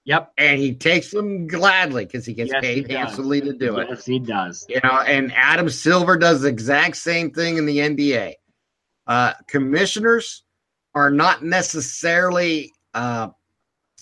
[0.10, 0.34] Yep.
[0.40, 3.90] And he takes them gladly because he gets yes, paid he handsomely to do it.
[3.92, 4.66] Yes, he does.
[4.68, 8.34] You know, and Adam Silver does the exact same thing in the NBA.
[9.06, 10.46] Uh, commissioners
[10.96, 13.30] are not necessarily uh,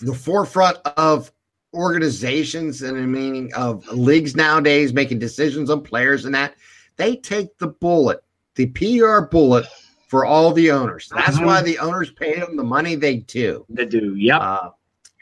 [0.00, 1.30] the forefront of
[1.74, 6.54] organizations and the meaning of leagues nowadays making decisions on players and that.
[6.96, 9.66] They take the bullet, the PR bullet
[10.08, 11.12] for all the owners.
[11.14, 13.66] That's why the owners pay them the money they do.
[13.68, 14.40] They do, yep.
[14.40, 14.70] Uh,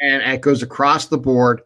[0.01, 1.62] and it goes across the board.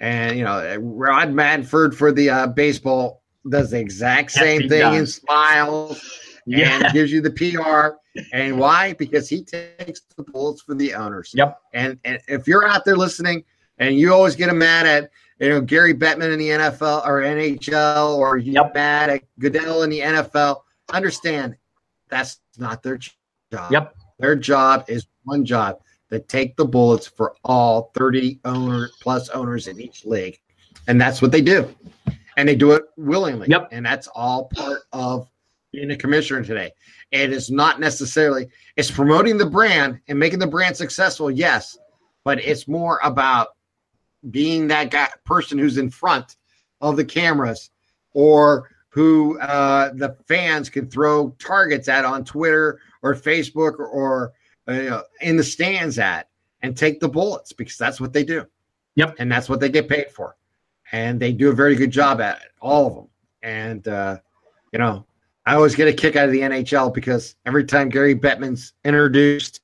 [0.00, 4.80] And you know, Rob Manfred for the uh, baseball does the exact same yes, thing
[4.80, 4.96] does.
[4.96, 6.84] and smiles yeah.
[6.84, 7.96] and gives you the PR.
[8.32, 8.94] And why?
[8.94, 11.32] Because he takes the bullets for the owners.
[11.34, 11.58] Yep.
[11.72, 13.44] And and if you're out there listening
[13.78, 18.16] and you always get mad at you know Gary Bettman in the NFL or NHL
[18.16, 18.74] or you yep.
[18.74, 20.60] mad at Goodell in the NFL,
[20.92, 21.56] understand
[22.08, 23.70] that's not their job.
[23.70, 23.94] Yep.
[24.18, 25.78] Their job is one job
[26.12, 30.38] that take the bullets for all 30 owner plus owners in each league.
[30.86, 31.74] And that's what they do.
[32.36, 33.48] And they do it willingly.
[33.48, 33.70] Yep.
[33.72, 35.26] And that's all part of
[35.72, 36.72] being a commissioner today.
[37.12, 41.78] It is not necessarily it's promoting the brand and making the brand successful, yes,
[42.24, 43.48] but it's more about
[44.30, 46.36] being that guy person who's in front
[46.82, 47.70] of the cameras
[48.12, 54.34] or who uh, the fans can throw targets at on Twitter or Facebook or, or
[54.68, 56.28] uh, in the stands at
[56.62, 58.46] and take the bullets because that's what they do.
[58.94, 59.16] Yep.
[59.18, 60.36] And that's what they get paid for.
[60.92, 63.08] And they do a very good job at it, all of them.
[63.42, 64.18] And, uh,
[64.72, 65.06] you know,
[65.46, 69.60] I always get a kick out of the NHL because every time Gary Bettman's introduced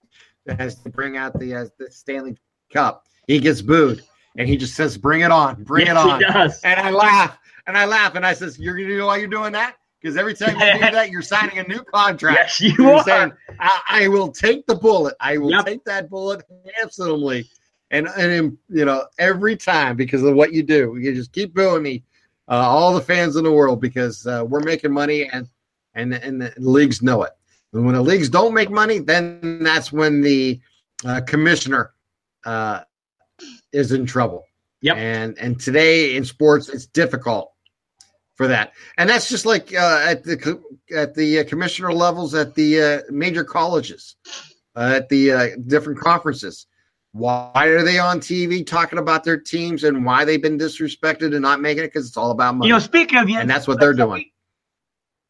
[0.49, 2.37] as to bring out the, uh, the Stanley
[2.73, 4.03] Cup, he gets booed
[4.37, 7.77] and he just says, "Bring it on, bring yes, it on." And I laugh and
[7.77, 9.77] I laugh and I says, "You're gonna know why you're doing that?
[10.01, 12.39] Because every time you do that, you're signing a new contract.
[12.39, 13.05] Yes, you you're are.
[13.05, 15.17] Saying, I, I, will take the bullet.
[15.21, 15.67] I will yep.
[15.67, 16.45] take that bullet
[16.77, 17.49] handsomely.
[17.91, 21.83] And, and you know, every time because of what you do, you just keep booing
[21.83, 22.05] me,
[22.49, 25.49] uh, all the fans in the world, because uh, we're making money and,
[25.95, 27.33] and, and the leagues know it.
[27.73, 30.61] And when the leagues don't make money, then that's when the
[31.05, 31.93] uh, commissioner
[32.45, 32.83] uh,
[33.73, 34.45] is in trouble.
[34.81, 34.97] Yep.
[34.97, 37.53] And and today in sports, it's difficult
[38.39, 38.73] for that.
[38.97, 40.63] And that's just like uh, at the
[40.97, 44.17] at the uh, commissioner levels at the uh, major colleges,
[44.75, 46.67] uh, at the uh, different conferences.
[47.13, 51.43] Why are they on TV talking about their teams and why they've been disrespected and
[51.43, 51.89] not making it?
[51.89, 52.69] Because it's all about money.
[52.69, 54.31] You know, speaking of, you, and that's what they're doing.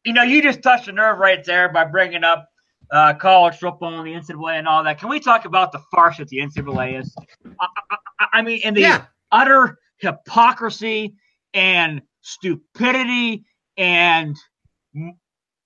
[0.05, 2.47] You know, you just touched a nerve right there by bringing up
[2.91, 4.99] uh, college football and the NCAA and all that.
[4.99, 7.15] Can we talk about the farce that the NCAA is?
[7.59, 7.67] I,
[8.19, 9.05] I, I mean, in the yeah.
[9.31, 11.15] utter hypocrisy
[11.53, 13.45] and stupidity
[13.77, 14.35] and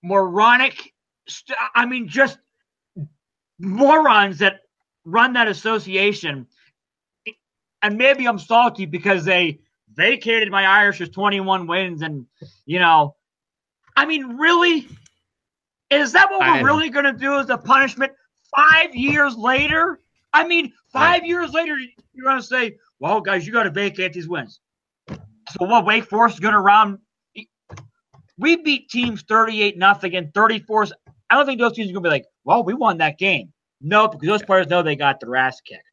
[0.04, 0.94] moronic.
[1.28, 2.38] St- I mean, just
[3.60, 4.62] morons that
[5.06, 6.48] run that association.
[7.82, 9.60] And maybe I'm salty because they
[9.94, 12.02] vacated my Irish's 21 wins.
[12.02, 12.26] And,
[12.66, 13.16] you know,
[13.96, 14.88] I mean, really?
[15.90, 18.14] Is that what we're really going to do as a punishment
[18.56, 20.00] five years later?
[20.32, 21.78] I mean, five years later,
[22.14, 24.60] you're going to say, well, guys, you got to vacate these wins.
[25.54, 25.86] So what?
[25.86, 27.00] Wake Forest is going to round.
[28.38, 30.88] We beat teams 38 nothing and 34.
[31.30, 33.54] I don't think those teams are going to be like, well, we won that game.
[33.82, 35.84] No, because those players know they got their ass kicked.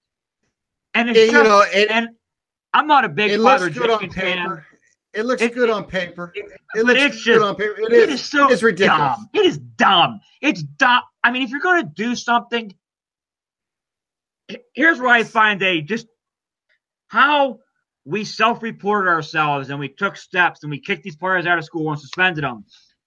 [0.94, 2.08] And it's just, you know, it, and
[2.72, 4.12] I'm not a big it looks good on paper.
[4.12, 4.64] Fan.
[5.12, 6.32] It looks it, good on paper.
[6.34, 6.46] It,
[6.76, 7.74] it looks it's just, good on paper.
[7.80, 9.16] It, it is, is so it's ridiculous.
[9.16, 9.28] Dumb.
[9.34, 10.20] It is dumb.
[10.40, 11.02] It's dumb.
[11.24, 12.72] I mean, if you're going to do something,
[14.74, 16.06] here's where I find a just
[17.08, 17.58] how
[18.04, 21.90] we self-reported ourselves and we took steps and we kicked these players out of school
[21.90, 22.64] and suspended them.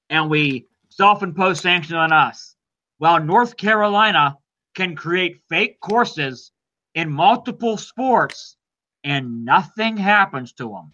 [0.09, 2.55] And we self-imposed sanctions on us.
[2.97, 4.37] While north carolina
[4.75, 6.51] can create fake courses
[6.95, 8.55] in multiple sports
[9.03, 10.91] and nothing happens to them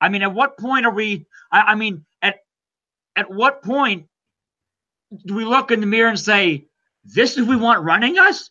[0.00, 2.36] i mean at what point are we i, I mean at
[3.16, 4.06] at what point
[5.24, 6.66] do we look in the mirror and say
[7.04, 8.50] this is we want running us?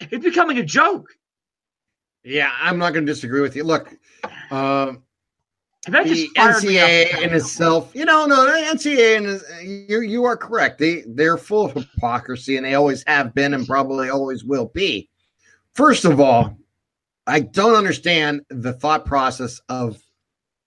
[0.00, 1.08] It's becoming a joke.
[2.24, 3.64] Yeah, I'm not going to disagree with you.
[3.64, 3.94] Look,
[4.50, 5.02] um,
[5.86, 10.78] the NCAA in itself, you know, no, the NCAA and you you are correct.
[10.78, 15.08] They they're full of hypocrisy, and they always have been, and probably always will be.
[15.74, 16.58] First of all,
[17.26, 20.02] I don't understand the thought process of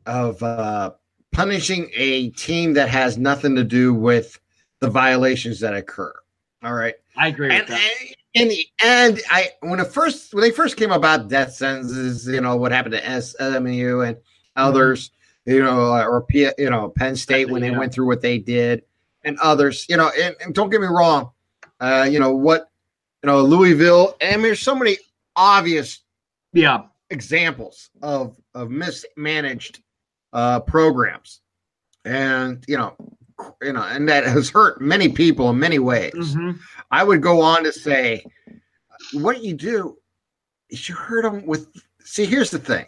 [0.05, 0.91] of uh,
[1.31, 4.39] punishing a team that has nothing to do with
[4.79, 6.13] the violations that occur.
[6.63, 7.51] All right, I agree.
[7.51, 7.69] And,
[8.33, 12.41] in the end, I when it first when they first came about death sentences, you
[12.41, 14.17] know what happened to SMU and
[14.55, 15.09] others,
[15.47, 15.51] mm-hmm.
[15.51, 17.77] you know, or P, you know Penn State when they yeah.
[17.77, 18.83] went through what they did,
[19.23, 21.31] and others, you know, and, and don't get me wrong,
[21.79, 22.69] uh, you know what,
[23.23, 24.97] you know Louisville, and there's so many
[25.35, 26.01] obvious,
[26.53, 29.81] yeah, examples of of mismanaged
[30.33, 31.41] uh, programs,
[32.05, 32.95] and you know,
[33.61, 36.13] you know, and that has hurt many people in many ways.
[36.13, 36.51] Mm-hmm.
[36.91, 38.23] I would go on to say,
[39.13, 39.97] what you do
[40.69, 41.67] is you hurt them with.
[42.03, 42.85] See, here's the thing: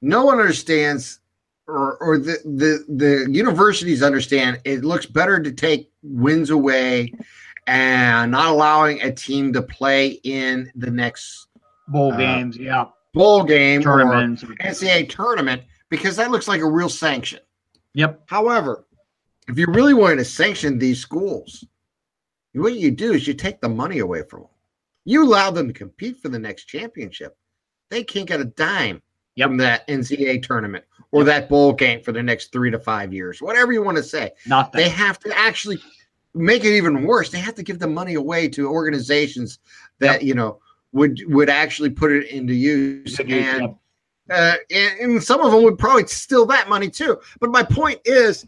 [0.00, 1.20] no one understands,
[1.66, 4.60] or or the the the universities understand.
[4.64, 7.12] It looks better to take wins away
[7.66, 11.48] and not allowing a team to play in the next
[11.88, 16.68] bowl uh, games, yeah, bowl game tournament, or NCAA tournament because that looks like a
[16.68, 17.40] real sanction.
[17.94, 18.22] Yep.
[18.26, 18.84] However,
[19.48, 21.64] if you really want to sanction these schools,
[22.52, 24.50] what you do is you take the money away from them.
[25.04, 27.36] You allow them to compete for the next championship.
[27.90, 29.02] They can't get a dime
[29.36, 29.48] yep.
[29.48, 31.26] from that NCAA tournament or yep.
[31.26, 34.32] that bowl game for the next three to five years, whatever you want to say.
[34.46, 34.80] Nothing.
[34.80, 35.78] They have to actually
[36.34, 37.30] make it even worse.
[37.30, 39.58] They have to give the money away to organizations
[39.98, 40.22] that yep.
[40.22, 40.60] you know
[40.92, 43.74] would would actually put it into use, and,
[44.30, 47.18] uh, and and some of them would probably steal that money too.
[47.40, 48.44] But my point is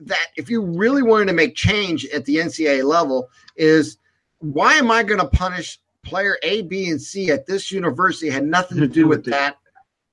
[0.00, 3.98] that if you really wanted to make change at the NCAA level, is
[4.38, 8.30] why am I going to punish player A, B, and C at this university?
[8.30, 9.58] Had nothing to do with that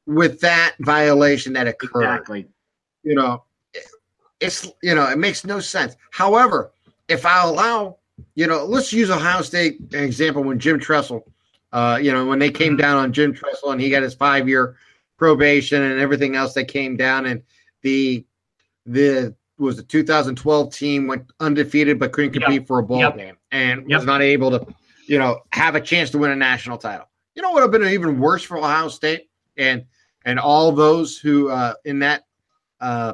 [0.07, 2.03] with that violation that occurred.
[2.03, 2.47] Exactly.
[3.03, 3.43] You know,
[4.39, 5.95] it's you know it makes no sense.
[6.11, 6.71] However,
[7.07, 7.97] if I allow,
[8.35, 11.23] you know, let's use Ohio State an example when Jim Tressel,
[11.71, 14.49] uh, you know, when they came down on Jim Tressel and he got his five
[14.49, 14.77] year
[15.17, 17.43] probation and everything else that came down and
[17.81, 18.25] the
[18.85, 22.67] the was the 2012 team went undefeated but couldn't compete yep.
[22.67, 23.17] for a bowl yep.
[23.17, 23.99] game and yep.
[23.99, 24.65] was not able to,
[25.07, 27.07] you know, have a chance to win a national title.
[27.35, 29.85] You know what would have been even worse for Ohio State and
[30.25, 32.23] and all those who uh, in that
[32.81, 33.13] uh,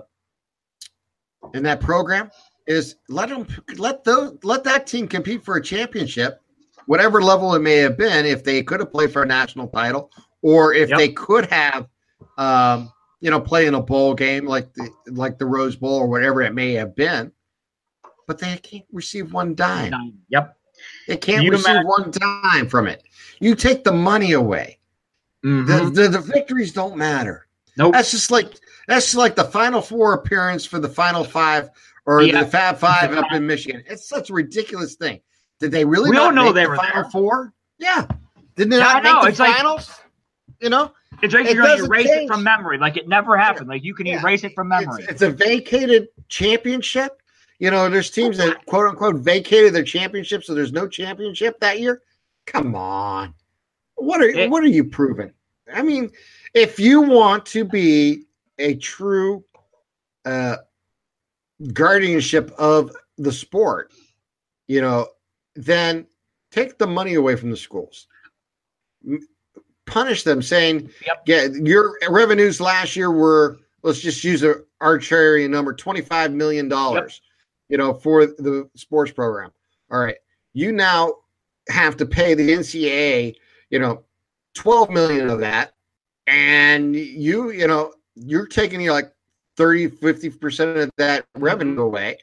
[1.53, 2.31] in that program
[2.67, 6.41] is let them let those let that team compete for a championship,
[6.85, 8.25] whatever level it may have been.
[8.25, 10.11] If they could have played for a national title,
[10.41, 11.87] or if they could have,
[12.37, 16.07] um, you know, play in a bowl game like the like the Rose Bowl or
[16.07, 17.31] whatever it may have been,
[18.27, 19.93] but they can't receive one dime.
[20.29, 20.57] Yep,
[21.07, 23.03] they can't you receive imagine- one dime from it.
[23.39, 24.79] You take the money away.
[25.43, 25.93] Mm-hmm.
[25.93, 27.47] The, the, the victories don't matter.
[27.77, 27.93] Nope.
[27.93, 28.53] That's just like
[28.87, 31.69] that's just like the Final Four appearance for the Final Five
[32.05, 32.43] or yeah.
[32.43, 33.83] the Fab Five up in Michigan.
[33.87, 35.21] It's such a ridiculous thing.
[35.59, 36.09] Did they really?
[36.09, 37.11] We don't know they the were Final there.
[37.11, 37.53] Four.
[37.79, 38.07] Yeah.
[38.55, 39.89] Didn't they yeah, not make the it's finals?
[39.89, 39.97] Like,
[40.61, 40.91] you know,
[41.21, 42.23] it's like it you're going to erase change.
[42.23, 42.77] it from memory.
[42.77, 43.67] Like it never happened.
[43.67, 44.21] Like you can yeah.
[44.21, 45.03] erase it from memory.
[45.03, 47.21] It's, it's, a vacated championship.
[47.59, 51.79] You know, there's teams that quote unquote vacated their championship, so there's no championship that
[51.79, 52.01] year.
[52.45, 53.33] Come on,
[53.95, 55.31] what are it, what are you proving?
[55.71, 56.09] I mean,
[56.53, 58.23] if you want to be
[58.57, 59.43] a true
[60.25, 60.57] uh,
[61.73, 63.91] guardianship of the sport,
[64.67, 65.07] you know,
[65.55, 66.07] then
[66.51, 68.07] take the money away from the schools.
[69.91, 71.21] Punish them, saying, yep.
[71.25, 77.21] "Yeah, your revenues last year were let's just use an arbitrary number, twenty-five million dollars,
[77.23, 77.71] yep.
[77.71, 79.51] you know, for the sports program.
[79.91, 80.15] All right,
[80.53, 81.15] you now
[81.67, 83.35] have to pay the NCAA,
[83.69, 84.03] you know,
[84.53, 85.73] twelve million of that,
[86.25, 89.11] and you, you know, you're taking your like
[89.57, 91.43] 30, 50% of that mm-hmm.
[91.43, 92.17] revenue away.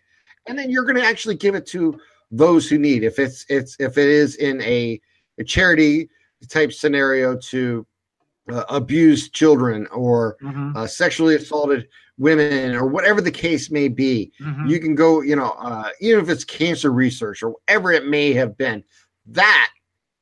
[0.46, 2.00] And then you're going to actually give it to
[2.30, 3.04] those who need.
[3.04, 5.00] If it's it's if it is in a,
[5.38, 6.08] a charity
[6.46, 7.86] type scenario to
[8.50, 10.76] uh, abuse children or mm-hmm.
[10.76, 14.66] uh, sexually assaulted women or whatever the case may be, mm-hmm.
[14.66, 15.20] you can go.
[15.20, 18.82] You know, uh, even if it's cancer research or whatever it may have been,
[19.26, 19.70] that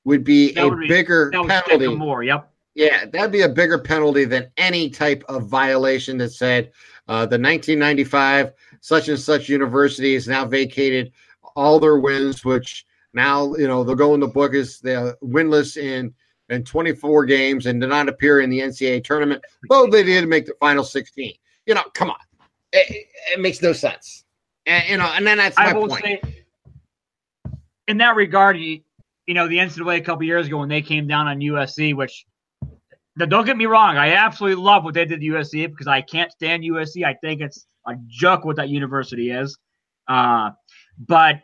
[0.04, 1.88] would be that a would be, bigger penalty.
[1.88, 2.52] More, yep.
[2.74, 6.72] Yeah, that'd be a bigger penalty than any type of violation that said,
[7.08, 11.12] uh, the 1995 such and such university is now vacated
[11.54, 12.84] all their wins, which
[13.16, 16.14] now you know they'll go in the book as the winless in
[16.48, 20.46] in 24 games and did not appear in the NCAA tournament, though they did make
[20.46, 21.32] the final 16.
[21.66, 22.16] You know, come on,
[22.72, 24.24] it, it makes no sense.
[24.66, 26.04] And you know, and then that's my I will point.
[26.04, 26.20] Say,
[27.88, 28.80] in that regard, you,
[29.26, 32.26] you know, the NCAA a couple years ago when they came down on USC, which
[33.16, 33.96] now don't get me wrong.
[33.96, 37.04] I absolutely love what they did to USC because I can't stand USC.
[37.04, 39.56] I think it's a joke what that university is.
[40.06, 40.50] Uh,
[40.98, 41.40] but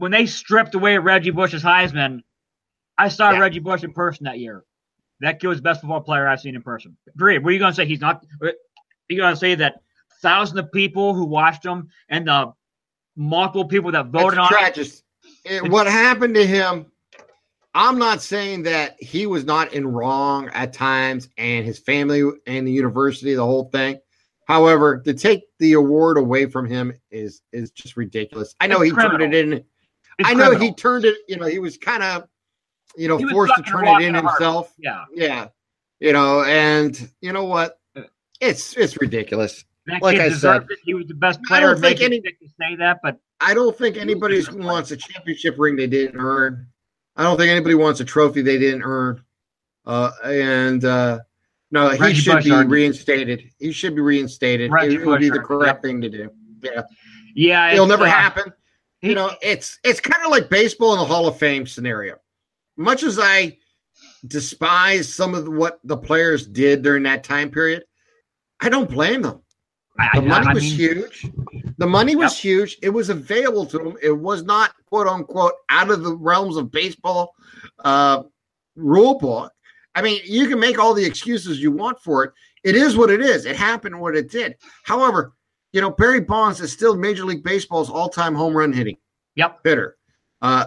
[0.00, 2.20] when they stripped away Reggie Bush's Heisman,
[2.98, 3.38] I saw yeah.
[3.38, 4.64] Reggie Bush in person that year.
[5.20, 6.96] That kid was the best football player I've seen in person.
[7.14, 7.38] Agree.
[7.38, 7.86] What are you going to say?
[7.86, 8.24] He's not.
[8.42, 8.52] Are
[9.08, 9.82] you going to say that
[10.22, 12.52] thousands of people who watched him and the
[13.16, 14.88] multiple people that voted on tragic.
[15.44, 16.86] It, what happened to him
[17.74, 22.66] I'm not saying that he was not in wrong at times and his family and
[22.66, 24.00] the university, the whole thing.
[24.46, 28.56] However, to take the award away from him is is just ridiculous.
[28.58, 29.18] I know it's he criminal.
[29.18, 29.64] turned it in.
[30.24, 30.68] I know criminal.
[30.68, 32.24] he turned it, you know, he was kind of,
[32.96, 34.72] you know, forced to turn it in himself.
[34.78, 35.04] Yeah.
[35.12, 35.48] Yeah.
[36.00, 37.78] You know, and you know what?
[38.40, 39.64] It's it's ridiculous.
[39.86, 40.78] That like I said, it.
[40.84, 41.58] he was the best player.
[41.58, 45.56] I don't think any to say that, but I don't think anybody wants a championship
[45.58, 46.66] ring they didn't earn.
[47.16, 49.22] I don't think anybody wants a trophy they didn't earn.
[49.84, 51.20] Uh, and uh,
[51.70, 53.50] no, he Reggie should Bush be reinstated.
[53.58, 54.70] He should be reinstated.
[54.70, 56.30] Reggie it would be the correct thing to do.
[56.62, 56.82] Yeah,
[57.34, 58.52] yeah, it'll never uh, happen.
[59.02, 62.16] You know, it's it's kind of like baseball in the Hall of Fame scenario.
[62.76, 63.56] Much as I
[64.26, 67.84] despise some of what the players did during that time period,
[68.60, 69.42] I don't blame them.
[70.14, 71.30] The money I was mean, huge.
[71.78, 72.40] The money was yep.
[72.42, 72.78] huge.
[72.82, 73.96] It was available to them.
[74.02, 77.34] It was not quote unquote out of the realms of baseball
[77.84, 78.22] uh,
[78.76, 79.52] rule book.
[79.94, 82.32] I mean, you can make all the excuses you want for it.
[82.64, 83.46] It is what it is.
[83.46, 84.56] It happened what it did.
[84.84, 85.32] However,
[85.72, 88.96] you know, Barry Bonds is still Major League Baseball's all-time home run hitting.
[89.36, 89.60] Yep.
[89.64, 89.96] Hitter.
[90.42, 90.66] Uh,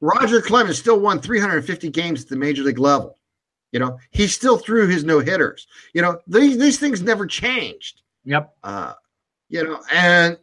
[0.00, 3.18] Roger Clemens still won 350 games at the major league level.
[3.72, 5.66] You know, he still threw his no hitters.
[5.92, 8.02] You know, these these things never changed.
[8.24, 8.54] Yep.
[8.62, 8.94] Uh,
[9.48, 10.38] you know, and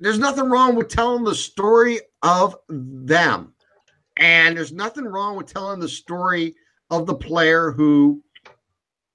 [0.00, 3.54] there's nothing wrong with telling the story of them.
[4.16, 6.54] And there's nothing wrong with telling the story
[6.90, 8.22] of the player who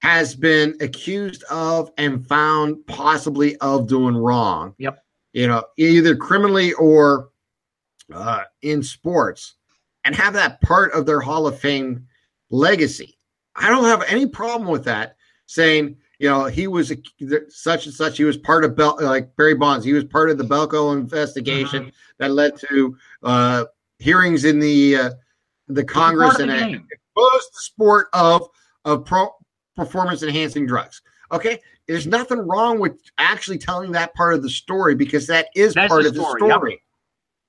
[0.00, 4.74] has been accused of and found possibly of doing wrong.
[4.78, 5.02] Yep.
[5.32, 7.28] You know, either criminally or
[8.12, 9.54] uh, in sports
[10.04, 12.06] and have that part of their Hall of Fame
[12.50, 13.18] legacy.
[13.54, 16.96] I don't have any problem with that saying, you know, he was a,
[17.48, 18.16] such and such.
[18.16, 19.84] He was part of Bel- like Barry Bonds.
[19.84, 21.90] He was part of the BALCO investigation mm-hmm.
[22.18, 23.64] that led to uh,
[23.98, 25.10] hearings in the uh,
[25.68, 28.48] the Congress and exposed the sport of
[28.84, 29.34] of pro-
[29.80, 31.00] performance enhancing drugs.
[31.32, 35.74] Okay, there's nothing wrong with actually telling that part of the story because that is
[35.74, 36.72] That's part the of the story.
[36.72, 36.78] Yep.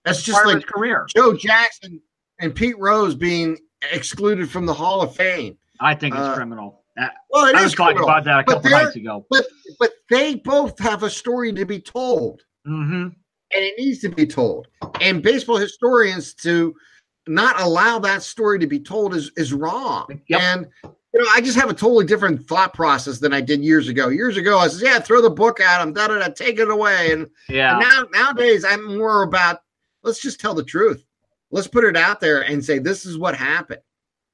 [0.06, 1.08] That's just part like career.
[1.14, 2.02] Joe Jackson
[2.40, 3.58] and Pete Rose being
[3.92, 5.58] excluded from the Hall of Fame.
[5.80, 6.84] I think it's uh, criminal.
[7.30, 9.26] Well, it I was talking about that a couple nights ago.
[9.30, 9.46] But
[9.80, 13.04] but they both have a story to be told, mm-hmm.
[13.04, 13.14] and
[13.52, 14.68] it needs to be told.
[15.00, 16.76] And baseball historians to
[17.28, 20.22] not allow that story to be told is is wrong.
[20.28, 20.42] Yep.
[20.42, 20.68] And
[21.14, 24.08] you know, I just have a totally different thought process than I did years ago.
[24.08, 26.70] Years ago, I said, "Yeah, throw the book at him, da da da, take it
[26.70, 29.60] away." And yeah, and now nowadays, I'm more about
[30.04, 31.04] let's just tell the truth.
[31.52, 33.82] Let's put it out there and say this is what happened.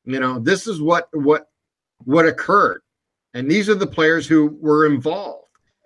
[0.05, 1.49] You know, this is what what
[2.05, 2.81] what occurred.
[3.33, 5.45] And these are the players who were involved.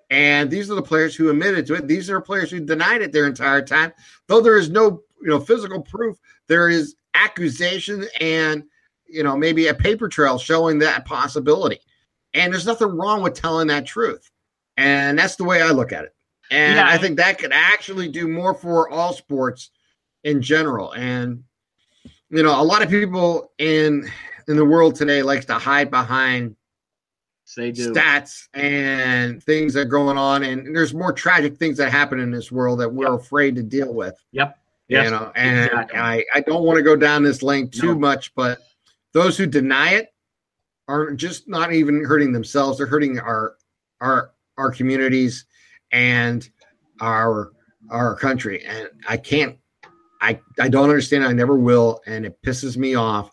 [0.09, 1.87] And these are the players who admitted to it.
[1.87, 3.93] These are players who denied it their entire time.
[4.27, 6.17] Though there is no, you know, physical proof,
[6.47, 8.63] there is accusation and
[9.11, 11.79] you know, maybe a paper trail showing that possibility.
[12.33, 14.29] And there's nothing wrong with telling that truth.
[14.77, 16.15] And that's the way I look at it.
[16.49, 16.87] And yeah.
[16.87, 19.71] I think that could actually do more for all sports
[20.23, 20.91] in general.
[20.93, 21.43] And
[22.29, 24.09] you know, a lot of people in
[24.47, 26.55] in the world today likes to hide behind
[27.57, 27.91] they do.
[27.91, 32.31] stats and things that are going on, and there's more tragic things that happen in
[32.31, 33.19] this world that we're yep.
[33.19, 34.15] afraid to deal with.
[34.31, 34.57] Yep.
[34.87, 35.99] Yes, you know, and exactly.
[35.99, 37.99] I, I don't want to go down this lane too no.
[37.99, 38.59] much, but
[39.13, 40.13] those who deny it
[40.87, 43.55] are just not even hurting themselves; they're hurting our
[43.99, 45.45] our our communities
[45.91, 46.49] and
[46.99, 47.51] our
[47.89, 48.63] our country.
[48.65, 49.57] And I can't
[50.21, 51.25] I, I don't understand.
[51.25, 52.01] I never will.
[52.05, 53.31] And it pisses me off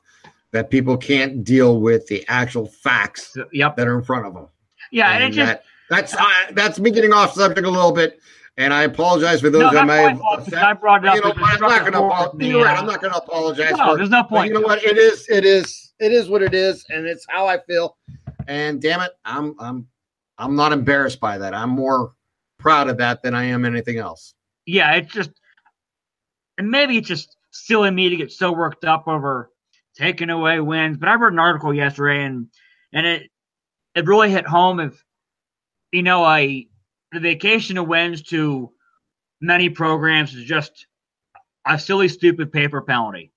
[0.53, 3.77] that people can't deal with the actual facts yep.
[3.77, 4.49] that are in front of them.
[4.91, 5.11] Yeah.
[5.13, 8.19] And, and just, that, that's, uh, that's me getting off subject a little bit.
[8.59, 10.21] And I apologize for those no, that may have.
[10.53, 11.15] I brought it up.
[11.15, 12.45] You know, I'm not going to.
[12.45, 12.77] You're right.
[12.77, 13.77] I'm not going to apologize.
[13.77, 14.49] No, for there's no point.
[14.49, 14.83] you know what?
[14.83, 15.29] It is.
[15.29, 15.93] It is.
[16.01, 17.97] It is what it is, and it's how I feel.
[18.49, 19.87] And damn it, I'm I'm
[20.39, 21.55] I'm not embarrassed by that.
[21.55, 22.15] I'm more
[22.59, 24.35] proud of that than I am anything else.
[24.67, 25.31] Yeah, it's just
[26.59, 29.53] and maybe it's just silly me to get so worked up over
[29.97, 30.97] taking away wins.
[30.99, 32.49] But I read an article yesterday, and
[32.93, 33.31] and it
[33.95, 34.81] it really hit home.
[34.81, 35.05] If
[35.93, 36.69] you know, a
[37.13, 38.71] the vacation of wins to
[39.41, 40.87] many programs is just
[41.67, 43.33] a silly, stupid paper penalty.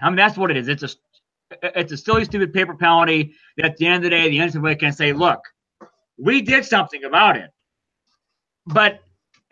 [0.00, 0.68] I mean, that's what it is.
[0.68, 0.88] It's a
[1.62, 4.78] it's a silly, stupid paper penalty that at the end of the day, the NCAA
[4.78, 5.40] can say, "Look,
[6.16, 7.50] we did something about it."
[8.66, 9.02] But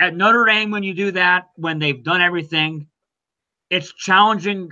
[0.01, 2.87] at Notre Dame, when you do that, when they've done everything,
[3.69, 4.71] it's challenging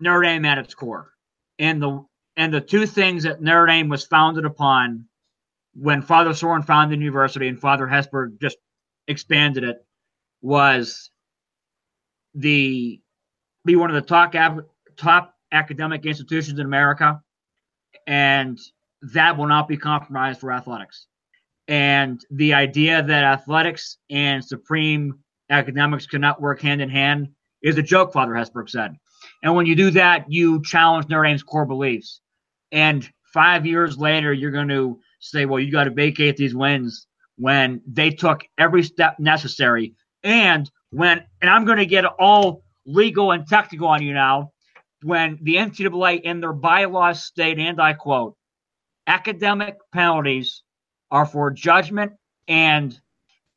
[0.00, 1.12] Notre Dame at its core.
[1.58, 2.04] And the
[2.36, 5.06] and the two things that Notre Dame was founded upon
[5.78, 8.56] when Father Sorin founded the university and Father Hesburgh just
[9.08, 9.84] expanded it
[10.40, 11.10] was
[12.34, 13.00] the
[13.64, 14.34] be one of the top
[14.96, 17.20] top academic institutions in America,
[18.06, 18.58] and
[19.02, 21.06] that will not be compromised for athletics.
[21.68, 25.18] And the idea that athletics and supreme
[25.50, 27.28] academics cannot work hand in hand
[27.62, 28.96] is a joke, Father Hesburgh said.
[29.42, 32.20] And when you do that, you challenge Notre Dame's core beliefs.
[32.70, 35.00] And five years later you're going to
[35.30, 37.06] say, well, you got to vacate these wins
[37.36, 39.94] when they took every step necessary.
[40.22, 44.52] And when, and I'm going to get all legal and technical on you now,
[45.02, 48.36] when the NCAA in their bylaws state, and I quote,
[49.06, 50.62] academic penalties
[51.10, 52.12] are for judgment
[52.48, 52.98] and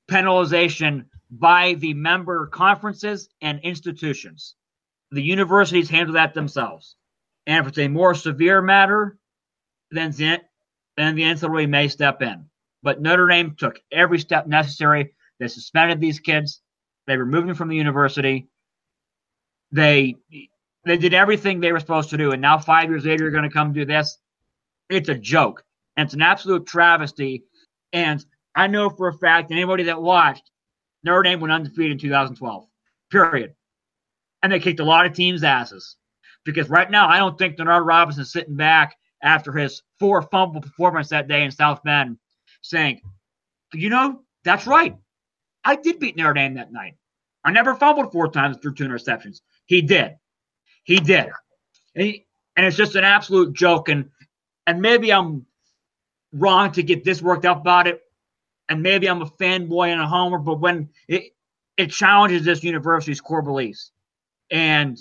[0.10, 4.56] penalization by the member conferences and institutions.
[5.12, 6.96] The universities handle that themselves.
[7.48, 9.18] And if it's a more severe matter,
[9.92, 10.12] then
[11.00, 12.46] then the NCAA may step in.
[12.84, 15.14] But Notre Dame took every step necessary.
[15.40, 16.62] They suspended these kids.
[17.08, 18.48] They removed them from the university.
[19.72, 20.16] They
[20.86, 23.44] they did everything they were supposed to do, and now five years later, you're going
[23.44, 24.18] to come do this.
[24.90, 25.64] It's a joke,
[25.98, 27.44] and it's an absolute travesty.
[27.94, 28.24] And
[28.56, 30.50] I know for a fact anybody that watched
[31.04, 32.66] Notre Dame went undefeated in 2012.
[33.12, 33.54] Period.
[34.44, 35.96] And they kicked a lot of teams' asses.
[36.46, 41.10] Because right now, I don't think Denard Robinson sitting back after his four fumble performance
[41.10, 42.18] that day in South Bend
[42.62, 43.02] saying,
[43.74, 44.96] you know, that's right.
[45.64, 46.96] I did beat Notre Dame that night.
[47.44, 49.42] I never fumbled four times through two interceptions.
[49.66, 50.16] He did.
[50.84, 51.28] He did.
[51.96, 53.90] And, he, and it's just an absolute joke.
[53.90, 54.10] And
[54.68, 55.46] and maybe I'm
[56.32, 58.02] wrong to get this worked up about it.
[58.68, 61.34] And maybe I'm a fanboy and a homer, but when it
[61.78, 63.92] it challenges this university's core beliefs.
[64.52, 65.00] And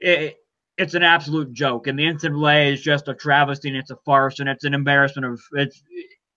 [0.00, 0.36] it,
[0.78, 1.86] it's an absolute joke.
[1.86, 5.26] And the NCAA is just a travesty and it's a farce and it's an embarrassment
[5.26, 5.82] of it's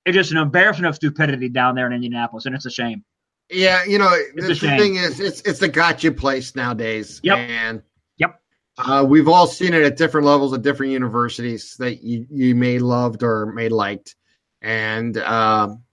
[0.05, 3.03] it's just an embarrassment of stupidity down there in Indianapolis, and it's a shame.
[3.49, 7.19] Yeah, you know, the, the thing is, it's it's the gotcha place nowadays.
[7.23, 7.37] Yep.
[7.37, 7.81] And
[8.17, 8.41] yep.
[8.77, 12.79] Uh, we've all seen it at different levels at different universities that you, you may
[12.79, 14.15] loved or may liked,
[14.61, 15.83] and um,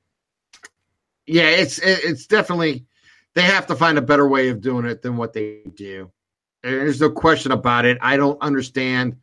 [1.27, 2.87] yeah, it's it, it's definitely
[3.35, 6.11] they have to find a better way of doing it than what they do.
[6.67, 7.99] There's no question about it.
[8.01, 9.17] I don't understand,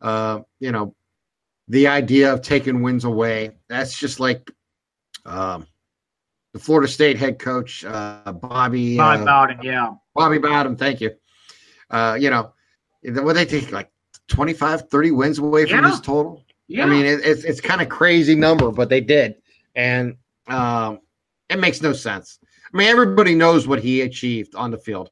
[0.00, 0.94] uh, you know,
[1.68, 3.52] the idea of taking wins away.
[3.68, 4.50] That's just like
[5.24, 5.66] um,
[6.52, 8.96] the Florida State head coach, uh, Bobby.
[8.96, 9.94] Bobby uh, Bowden, yeah.
[10.14, 11.12] Bobby Bowden, thank you.
[11.90, 12.52] Uh, you know,
[13.02, 13.90] what they take like
[14.28, 15.90] 25, 30 wins away from yeah.
[15.90, 16.44] his total.
[16.66, 16.84] Yeah.
[16.84, 19.34] I mean, it, it's it's kind of crazy number, but they did,
[19.74, 20.16] and
[20.46, 21.00] um,
[21.48, 22.38] it makes no sense.
[22.72, 25.10] I mean, everybody knows what he achieved on the field,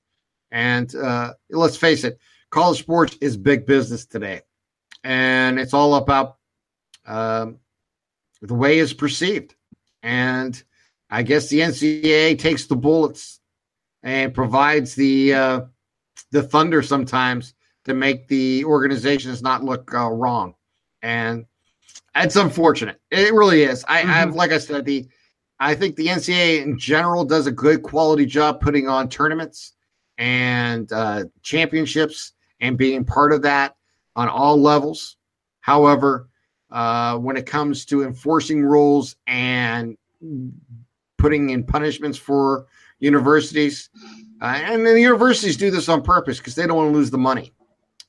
[0.51, 2.19] and uh, let's face it,
[2.51, 4.43] college sports is big business today,
[5.05, 6.37] and it's all about
[7.07, 7.59] um,
[8.43, 9.55] the way it's perceived.
[10.03, 10.61] And
[11.11, 13.41] I guess the NCAA takes the bullets
[14.03, 15.61] and provides the uh,
[16.31, 20.55] the thunder sometimes to make the organizations not look uh, wrong.
[21.03, 21.47] And
[22.15, 23.01] it's unfortunate.
[23.11, 23.85] It really is.
[23.89, 24.11] I, mm-hmm.
[24.11, 25.09] I've like I said, the
[25.61, 29.73] I think the NCAA in general does a good quality job putting on tournaments
[30.19, 33.77] and uh, championships and being part of that
[34.17, 35.17] on all levels.
[35.61, 36.29] However,
[36.71, 39.97] uh, when it comes to enforcing rules and
[41.17, 42.67] putting in punishments for
[43.01, 43.91] universities.
[44.41, 47.19] Uh, and the universities do this on purpose because they don't want to lose the
[47.19, 47.53] money.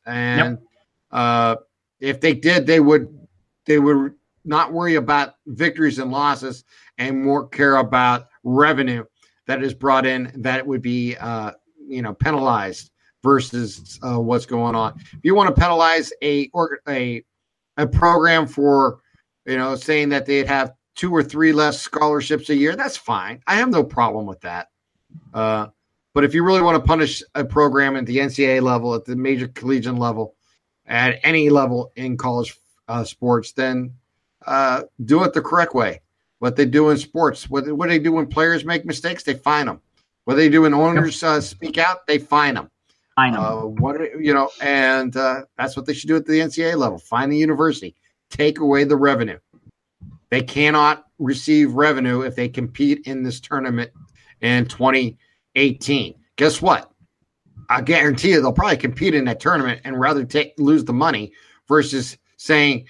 [0.06, 0.64] And yep.
[1.12, 1.56] uh,
[2.00, 3.16] if they did, they would
[3.66, 4.14] they would
[4.46, 6.64] not worry about victories and losses
[6.98, 9.04] and more care about revenue
[9.48, 11.52] that is brought in that would be uh,
[11.90, 12.92] you know penalized
[13.24, 14.94] versus uh, what's going on.
[14.98, 17.24] If you want to penalize a or a
[17.80, 19.00] a program for,
[19.46, 23.42] you know, saying that they'd have two or three less scholarships a year, that's fine.
[23.48, 24.68] I have no problem with that.
[25.34, 25.68] Uh,
[26.14, 29.16] but if you really want to punish a program at the NCAA level, at the
[29.16, 30.36] major collegiate level,
[30.88, 33.94] at any level in college uh, sports, then
[34.46, 36.02] uh, do it the correct way.
[36.40, 39.68] What they do in sports, what, what they do when players make mistakes, they fine
[39.68, 39.82] them.
[40.30, 42.70] What they do when owners uh, speak out, they fine them.
[43.18, 43.40] I know.
[43.40, 47.00] Uh, what you know, and uh, that's what they should do at the NCAA level.
[47.00, 47.96] Find the university,
[48.30, 49.40] take away the revenue.
[50.30, 53.90] They cannot receive revenue if they compete in this tournament
[54.42, 56.14] in 2018.
[56.36, 56.92] Guess what?
[57.68, 61.34] I guarantee you they'll probably compete in that tournament and rather take lose the money
[61.68, 62.86] versus saying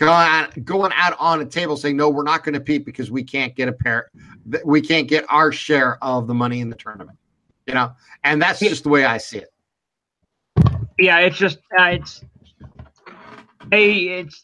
[0.00, 3.10] going out, going out on a table saying no, we're not going to compete because
[3.10, 4.10] we can't get a pair,
[4.64, 7.16] we can't get our share of the money in the tournament.
[7.66, 7.92] You know,
[8.24, 9.52] and that's just the way I see it
[11.00, 12.24] yeah, it's just uh, it's
[13.70, 14.42] hey, it's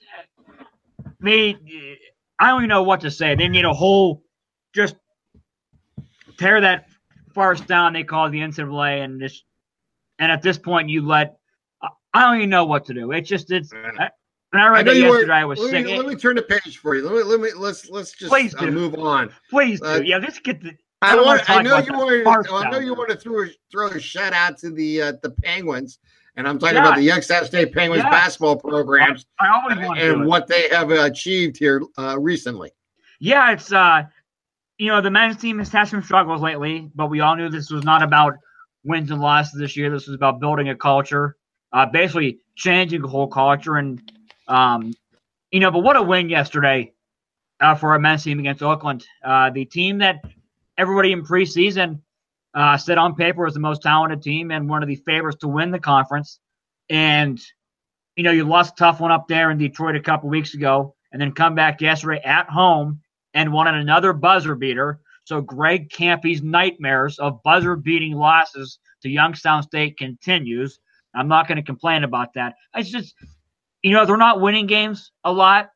[1.21, 1.57] me.
[2.39, 3.35] I don't even know what to say.
[3.35, 4.23] They need a whole
[4.75, 4.97] just
[6.39, 6.89] tear that
[7.35, 7.93] farce down.
[7.93, 9.45] They call the NCAA, and just
[10.19, 11.39] and at this point, you let.
[12.15, 13.13] I don't even know what to do.
[13.13, 13.73] It's just it's.
[14.59, 15.87] I, when I read I that yesterday, were, I was let sick.
[15.87, 17.09] Me, let me turn the page for you.
[17.09, 19.33] Let me let me let's let's just please uh, move on.
[19.51, 20.05] Please uh, do.
[20.05, 20.77] Yeah, let's get the.
[21.03, 21.51] I, I want.
[21.51, 22.51] I know you want.
[22.51, 25.31] I know you want to throw a, throw a shout out to the uh, the
[25.31, 25.99] Penguins
[26.37, 26.83] and I'm talking yeah.
[26.83, 28.11] about the Youngstown State Penguins yeah.
[28.11, 32.71] basketball programs I always and, and what they have achieved here uh, recently.
[33.19, 34.05] Yeah, it's uh,
[34.79, 37.71] you know the men's team has had some struggles lately, but we all knew this
[37.71, 38.35] was not about
[38.85, 39.91] wins and losses this year.
[39.91, 41.37] This was about building a culture,
[41.73, 44.01] uh, basically changing the whole culture, and
[44.49, 44.95] um,
[45.51, 46.93] you know, but what a win yesterday
[47.61, 49.07] uh, for our men's team against Oakland.
[49.25, 50.23] Uh, the team that
[50.77, 52.01] everybody in preseason
[52.55, 55.49] uh, said on paper was the most talented team and one of the favorites to
[55.49, 56.41] win the conference.
[56.89, 57.41] And,
[58.17, 60.95] you know, you lost a tough one up there in Detroit a couple weeks ago
[61.13, 63.01] and then come back yesterday at home
[63.35, 65.01] and won another buzzer beater.
[65.25, 70.79] So Greg Kampe's nightmares of buzzer beating losses to Youngstown State continues.
[71.15, 72.55] I'm not going to complain about that.
[72.75, 73.15] It's just,
[73.87, 75.71] you know, they're not winning games a lot,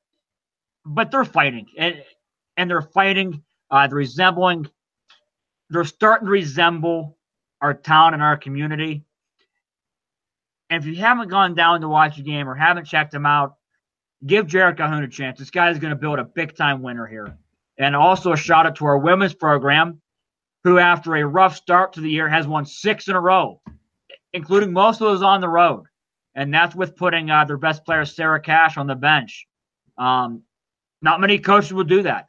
[0.84, 2.02] but they're fighting and
[2.56, 3.44] and they're fighting.
[3.70, 4.66] Uh, they're resembling.
[5.68, 7.16] They're starting to resemble
[7.60, 9.04] our town and our community.
[10.70, 13.54] And if you haven't gone down to watch a game or haven't checked them out,
[14.26, 15.38] give Jerrod Calhoun a chance.
[15.38, 17.38] This guy is going to build a big time winner here.
[17.78, 20.02] And also a shout out to our women's program,
[20.64, 23.60] who after a rough start to the year has won six in a row,
[24.32, 25.84] including most of those on the road.
[26.34, 29.46] And that's with putting uh, their best player, Sarah Cash, on the bench.
[29.98, 30.42] Um,
[31.02, 32.26] not many coaches would do that.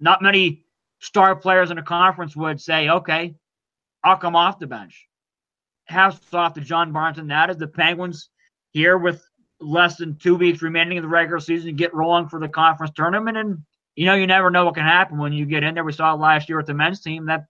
[0.00, 0.64] Not many
[1.00, 3.34] star players in a conference would say, okay,
[4.02, 5.06] I'll come off the bench.
[5.84, 8.30] Hats off to John Barnes and that is the Penguins
[8.70, 9.22] here with
[9.60, 13.36] less than two weeks remaining in the regular season get rolling for the conference tournament.
[13.36, 13.58] And,
[13.96, 15.84] you know, you never know what can happen when you get in there.
[15.84, 17.46] We saw it last year with the men's team that,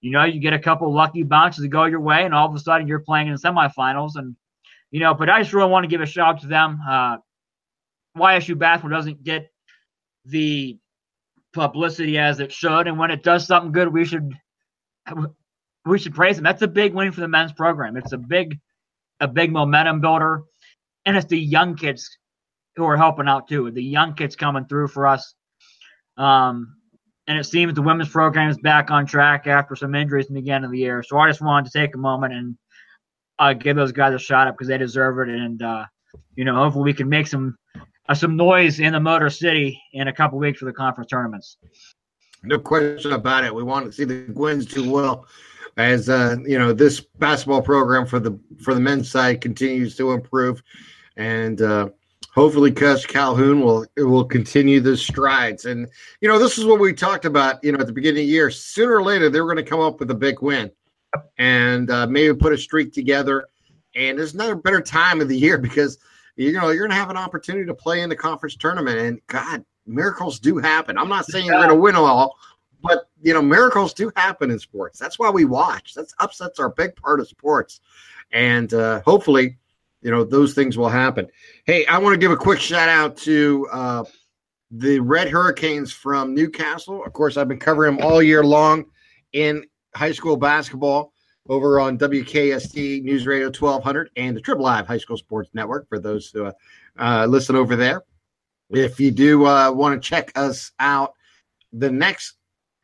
[0.00, 2.54] you know, you get a couple lucky bounces to go your way, and all of
[2.54, 4.12] a sudden you're playing in the semifinals.
[4.14, 4.34] And,
[4.90, 6.80] you know, but I just really want to give a shout out to them.
[6.86, 7.18] Uh,
[8.16, 9.50] YSU basketball doesn't get
[10.24, 10.78] the
[11.52, 14.32] publicity as it should, and when it does something good, we should
[15.86, 16.44] we should praise them.
[16.44, 17.96] That's a big win for the men's program.
[17.96, 18.58] It's a big
[19.20, 20.42] a big momentum builder,
[21.04, 22.08] and it's the young kids
[22.76, 23.70] who are helping out too.
[23.70, 25.34] The young kids coming through for us.
[26.16, 26.76] Um,
[27.26, 30.40] and it seems the women's program is back on track after some injuries in the
[30.40, 31.02] beginning of the year.
[31.02, 32.56] So I just wanted to take a moment and
[33.40, 35.34] uh, give those guys a shot up because they deserve it.
[35.34, 35.86] And uh,
[36.36, 37.56] you know, hopefully we can make some
[38.08, 41.56] uh, some noise in the Motor City in a couple weeks for the conference tournaments.
[42.42, 43.54] No question about it.
[43.54, 45.26] We want to see the Guins do well
[45.76, 50.12] as uh, you know this basketball program for the for the men's side continues to
[50.12, 50.62] improve,
[51.16, 51.88] and uh,
[52.34, 55.64] hopefully Coach Calhoun will will continue the strides.
[55.64, 55.88] And
[56.20, 57.62] you know this is what we talked about.
[57.64, 59.70] You know at the beginning of the year, sooner or later they were going to
[59.70, 60.70] come up with a big win,
[61.38, 63.46] and uh, maybe put a streak together.
[63.94, 65.98] And there's another better time of the year because
[66.36, 69.20] you know you're going to have an opportunity to play in the conference tournament, and
[69.26, 70.96] God, miracles do happen.
[70.96, 72.36] I'm not saying you're going to win all,
[72.82, 74.98] but you know miracles do happen in sports.
[74.98, 75.94] That's why we watch.
[75.94, 77.80] That's upsets are a big part of sports,
[78.30, 79.58] and uh, hopefully,
[80.02, 81.26] you know those things will happen.
[81.64, 83.68] Hey, I want to give a quick shout out to.
[83.72, 84.04] Uh,
[84.72, 87.04] the Red Hurricanes from New Castle.
[87.04, 88.84] Of course, I've been covering them all year long
[89.32, 89.64] in
[89.94, 91.12] high school basketball
[91.48, 96.30] over on WKST News Radio 1200 and the TribLive High School Sports Network for those
[96.30, 96.52] who uh,
[96.98, 98.04] uh, listen over there.
[98.70, 101.14] If you do uh, want to check us out,
[101.72, 102.36] the next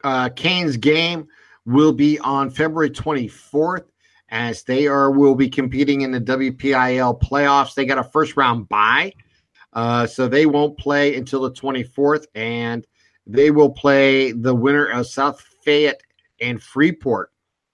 [0.02, 1.28] uh, Canes game
[1.64, 3.84] will be on February 24th
[4.28, 7.74] as they are will be competing in the WPIAL playoffs.
[7.74, 9.12] They got a first round bye,
[9.72, 12.84] uh, so they won't play until the 24th, and
[13.26, 16.02] they will play the winner of South Fayette
[16.40, 17.30] and Freeport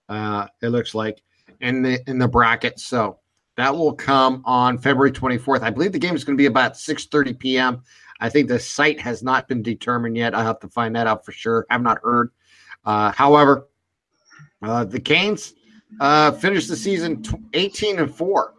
[0.09, 1.23] uh, it looks like
[1.61, 2.79] in the in the bracket.
[2.79, 3.19] So
[3.57, 5.63] that will come on February 24th.
[5.63, 7.83] I believe the game is going to be about 6:30 p.m.
[8.21, 10.35] I think the site has not been determined yet.
[10.35, 11.67] I have to find that out for sure.
[11.71, 12.31] I've not heard.
[12.85, 13.69] Uh, however,
[14.63, 15.55] uh, the Canes
[16.01, 18.55] uh, finished the season 18 and four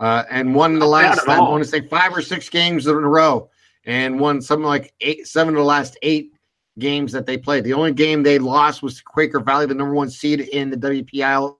[0.00, 2.98] uh, and won the last I want to say five or six games in a
[2.98, 3.50] row
[3.84, 6.34] and won something like eight, seven of the last eight
[6.78, 7.64] games that they played.
[7.64, 11.54] The only game they lost was Quaker Valley, the number one seed in the WPI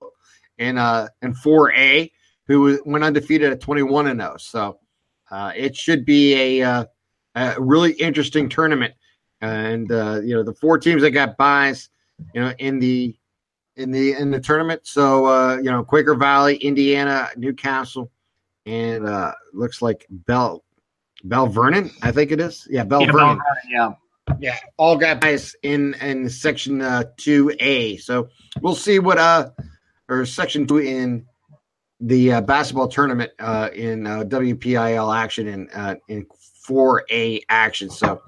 [0.58, 2.10] in uh in 4A,
[2.46, 4.36] who went undefeated at 21 and 0.
[4.38, 4.78] So
[5.30, 6.84] uh, it should be a, uh,
[7.34, 8.94] a really interesting tournament.
[9.40, 11.90] And uh, you know the four teams that got byes,
[12.34, 13.16] you know, in the
[13.76, 14.80] in the in the tournament.
[14.84, 18.10] So uh, you know Quaker Valley, Indiana, New Castle,
[18.66, 20.64] and uh, looks like Bell
[21.22, 22.66] Bell Vernon, I think it is.
[22.68, 23.38] Yeah, Bell yeah, Vernon.
[23.38, 23.42] Vernon.
[23.70, 23.92] Yeah.
[24.40, 27.96] Yeah, all got guys in in section uh, two A.
[27.98, 28.28] So
[28.60, 29.50] we'll see what uh
[30.08, 31.26] or section two in
[32.00, 36.26] the uh, basketball tournament uh, in uh, WPIAL action and uh, in
[36.62, 37.90] four A action.
[37.90, 38.22] So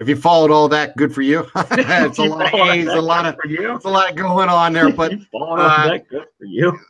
[0.00, 1.46] if you followed all that, good for you.
[1.56, 4.92] it's a lot of A's, a lot of it's a lot going on there.
[4.92, 6.78] But uh, that good for you.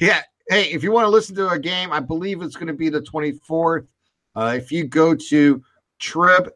[0.00, 2.72] Yeah, hey, if you want to listen to a game, I believe it's going to
[2.72, 3.86] be the 24th.
[4.34, 5.62] Uh, if you go to
[5.98, 6.50] trib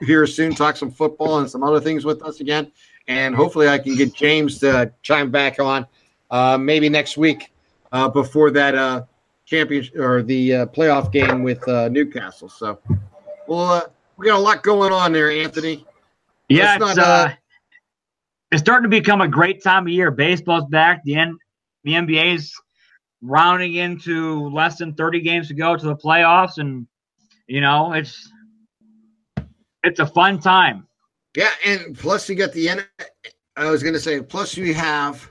[0.00, 2.72] here soon, talk some football and some other things with us again.
[3.08, 5.86] And hopefully, I can get James to chime back on
[6.30, 7.52] uh, maybe next week
[8.12, 9.06] before that
[9.46, 12.48] championship or the uh, playoff game with uh, New Castle.
[12.48, 12.78] So,
[13.46, 13.82] well, uh,
[14.16, 15.86] we got a lot going on there, Anthony.
[16.48, 17.32] Yeah, it's, uh,
[18.50, 20.10] it's starting to become a great time of year.
[20.10, 21.02] Baseball's back.
[21.04, 21.38] The N-
[21.84, 22.52] the NBA's
[23.22, 26.86] rounding into less than 30 games to go to the playoffs, and
[27.46, 28.30] you know it's
[29.82, 30.86] it's a fun time.
[31.36, 32.84] Yeah, and plus you got the N.
[33.56, 35.30] I was going to say, plus you have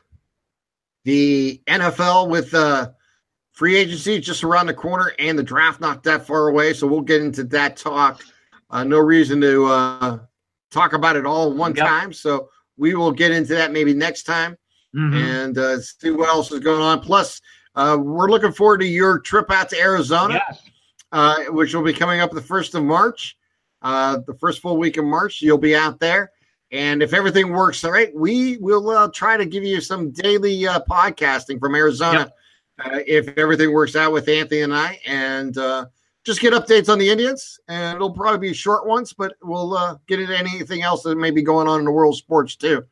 [1.05, 2.91] the NFL with uh,
[3.51, 6.73] free agency just around the corner and the draft not that far away.
[6.73, 8.23] So we'll get into that talk.
[8.73, 10.17] Uh, no reason to uh,
[10.71, 11.85] talk about it all one yep.
[11.85, 12.11] time.
[12.11, 14.57] So we will get into that maybe next time
[14.95, 15.15] mm-hmm.
[15.15, 16.99] and uh, see what else is going on.
[16.99, 17.39] Plus,
[17.75, 20.63] uh, we're looking forward to your trip out to Arizona, yes.
[21.11, 23.37] uh, which will be coming up the first of March.
[23.83, 26.31] Uh, the first full week of March, you'll be out there.
[26.71, 30.65] And if everything works all right, we will uh, try to give you some daily
[30.65, 32.33] uh, podcasting from Arizona
[32.83, 33.03] yep.
[33.05, 34.99] if everything works out with Anthony and I.
[35.05, 35.55] And
[36.23, 39.97] just get updates on the Indians, and it'll probably be short ones, but we'll uh,
[40.07, 42.83] get into anything else that may be going on in the world of sports too.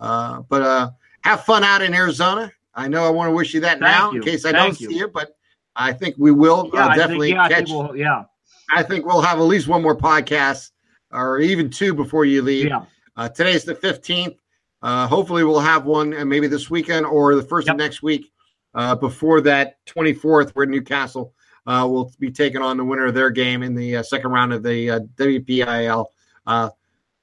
[0.00, 0.90] Uh, but uh,
[1.22, 2.50] have fun out in Arizona.
[2.74, 4.18] I know I want to wish you that Thank now you.
[4.18, 4.90] in case I Thank don't you.
[4.90, 5.36] see you, but
[5.76, 7.52] I think we will yeah, uh, definitely think, yeah, catch.
[7.52, 8.24] I think we'll, yeah,
[8.70, 10.70] I think we'll have at least one more podcast
[11.12, 12.68] or even two before you leave.
[12.68, 12.84] yeah.
[13.16, 14.36] Uh, today's the 15th.
[14.80, 17.74] Uh, hopefully, we'll have one uh, maybe this weekend or the first Yep.
[17.74, 18.30] of next week
[18.74, 20.52] uh, before that 24th.
[20.54, 21.34] We're in New Castle.
[21.68, 24.54] Uh, will be taking on the winner of their game in the uh, second round
[24.54, 26.06] of the uh, WPIAL
[26.46, 26.70] uh,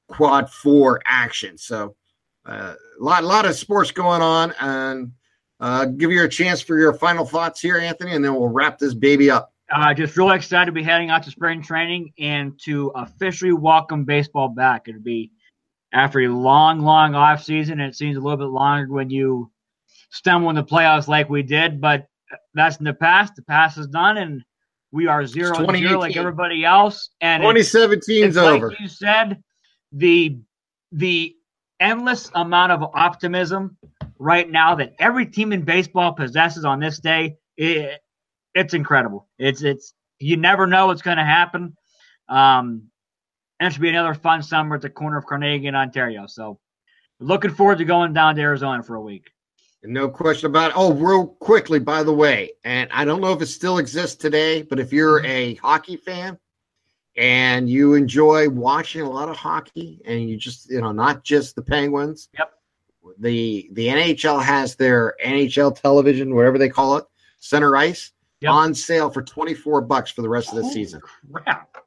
[0.08, 1.58] Quad Four action.
[1.58, 1.96] So,
[2.46, 5.12] a lot, lot of sports going on, and
[5.60, 8.78] uh, give you a chance for your final thoughts here, Anthony, and then we'll wrap
[8.78, 9.52] this baby up.
[9.74, 14.06] Uh, just really excited to be heading out to spring training and to officially welcome
[14.06, 14.88] baseball back.
[14.88, 15.32] It'll be
[15.96, 17.80] after a long, long off season.
[17.80, 19.50] And it seems a little bit longer when you
[20.12, 22.08] stumble in the playoffs like we did, but
[22.56, 23.36] that's in the past.
[23.36, 24.43] The past is done, and
[24.91, 27.10] we are zero and zero like everybody else.
[27.22, 28.70] And 2017 is over.
[28.70, 29.43] like you said,
[29.91, 30.39] the
[30.91, 31.36] the
[31.80, 33.78] endless amount of optimism
[34.18, 37.99] right now that every team in baseball possesses on this day, it,
[38.53, 39.28] it's incredible.
[39.38, 41.76] It's it's you never know what's going to happen.
[42.30, 42.89] Um,
[43.60, 46.26] and it should be another fun summer at the corner of Carnegie and Ontario.
[46.28, 46.60] So,
[47.20, 49.30] looking forward to going down to Arizona for a week.
[49.88, 50.74] No question about it.
[50.78, 54.62] Oh, real quickly, by the way, and I don't know if it still exists today,
[54.64, 55.26] but if you're Mm-hmm.
[55.32, 56.38] a hockey fan
[57.18, 61.56] and you enjoy watching a lot of hockey and you just, you know, not just
[61.56, 62.30] the Penguins.
[62.38, 62.52] Yep.
[63.20, 67.06] The the NHL has their NHL television, whatever they call it,
[67.40, 68.12] center ice,
[68.42, 68.52] Yep.
[68.52, 71.02] on sale for 24 bucks for the rest of the Holy season.
[71.32, 71.78] Crap.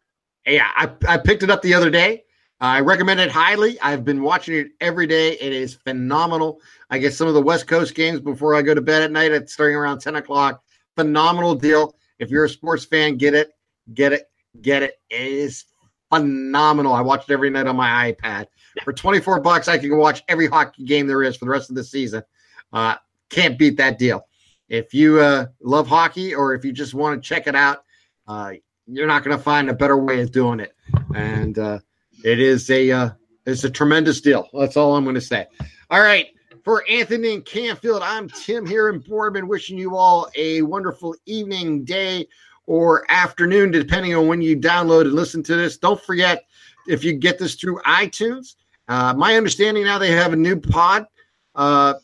[0.47, 2.25] Yeah, I, I picked it up the other day.
[2.61, 3.81] I recommend it highly.
[3.81, 5.33] I've been watching it every day.
[5.35, 6.61] It is phenomenal.
[6.91, 9.31] I get some of the West Coast games before I go to bed at night
[9.31, 10.63] It's starting around 10 o'clock.
[10.97, 11.95] phenomenal deal.
[12.19, 13.53] If you're a sports fan, get it,
[13.95, 14.25] get it,
[14.61, 14.95] get it.
[15.09, 15.67] It is
[16.13, 16.95] phenomenal.
[16.95, 18.47] I watch it every night on my iPad.
[18.83, 21.77] For 24 bucks, I can watch every hockey game there is for the rest of
[21.77, 22.25] the season.
[22.73, 22.97] Uh,
[23.31, 24.27] can't beat that deal.
[24.69, 27.85] If you uh, love hockey or if you just want to check it out,
[28.27, 28.55] uh,
[28.87, 30.75] you're not going to find a better way of doing it.
[31.15, 31.79] And uh,
[32.25, 33.11] it is a uh,
[33.47, 34.49] it's a tremendous deal.
[34.53, 35.47] That's all I'm going to say.
[35.91, 36.29] All right.
[36.65, 41.85] For Anthony and Canfield, I'm Tim here in Boardman, wishing you all a wonderful evening,
[41.85, 42.29] day,
[42.67, 45.79] or afternoon, depending on when you download and listen to this.
[45.79, 46.45] Don't forget,
[46.87, 48.57] if you get this through iTunes,
[48.89, 51.07] uh, my understanding now they have a new pod.
[51.55, 51.95] Uh,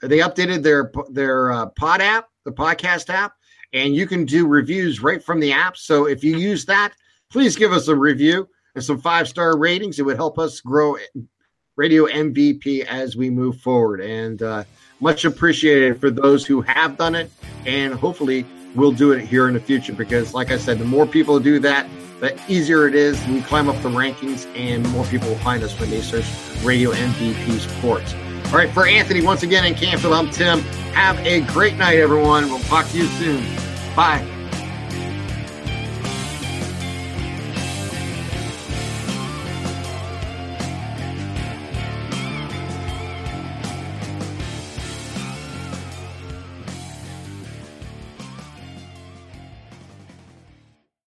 [0.00, 3.34] they updated their their uh, pod app, the podcast app,
[3.74, 5.76] and you can do reviews right from the app.
[5.76, 6.94] So if you use that,
[7.30, 9.98] please give us a review and some five star ratings.
[9.98, 10.96] It would help us grow
[11.76, 14.00] radio MVP as we move forward.
[14.00, 14.64] And uh,
[15.00, 17.30] much appreciated for those who have done it,
[17.64, 18.44] and hopefully
[18.74, 21.58] we'll do it here in the future because, like I said, the more people do
[21.60, 21.88] that,
[22.20, 23.24] the easier it is.
[23.28, 26.26] We climb up the rankings, and more people will find us when they search
[26.62, 28.14] Radio MVP Sports.
[28.46, 30.60] All right, for Anthony, once again in Canfield, I'm Tim.
[30.92, 32.50] Have a great night, everyone.
[32.50, 33.42] We'll talk to you soon.
[33.94, 34.39] Bye.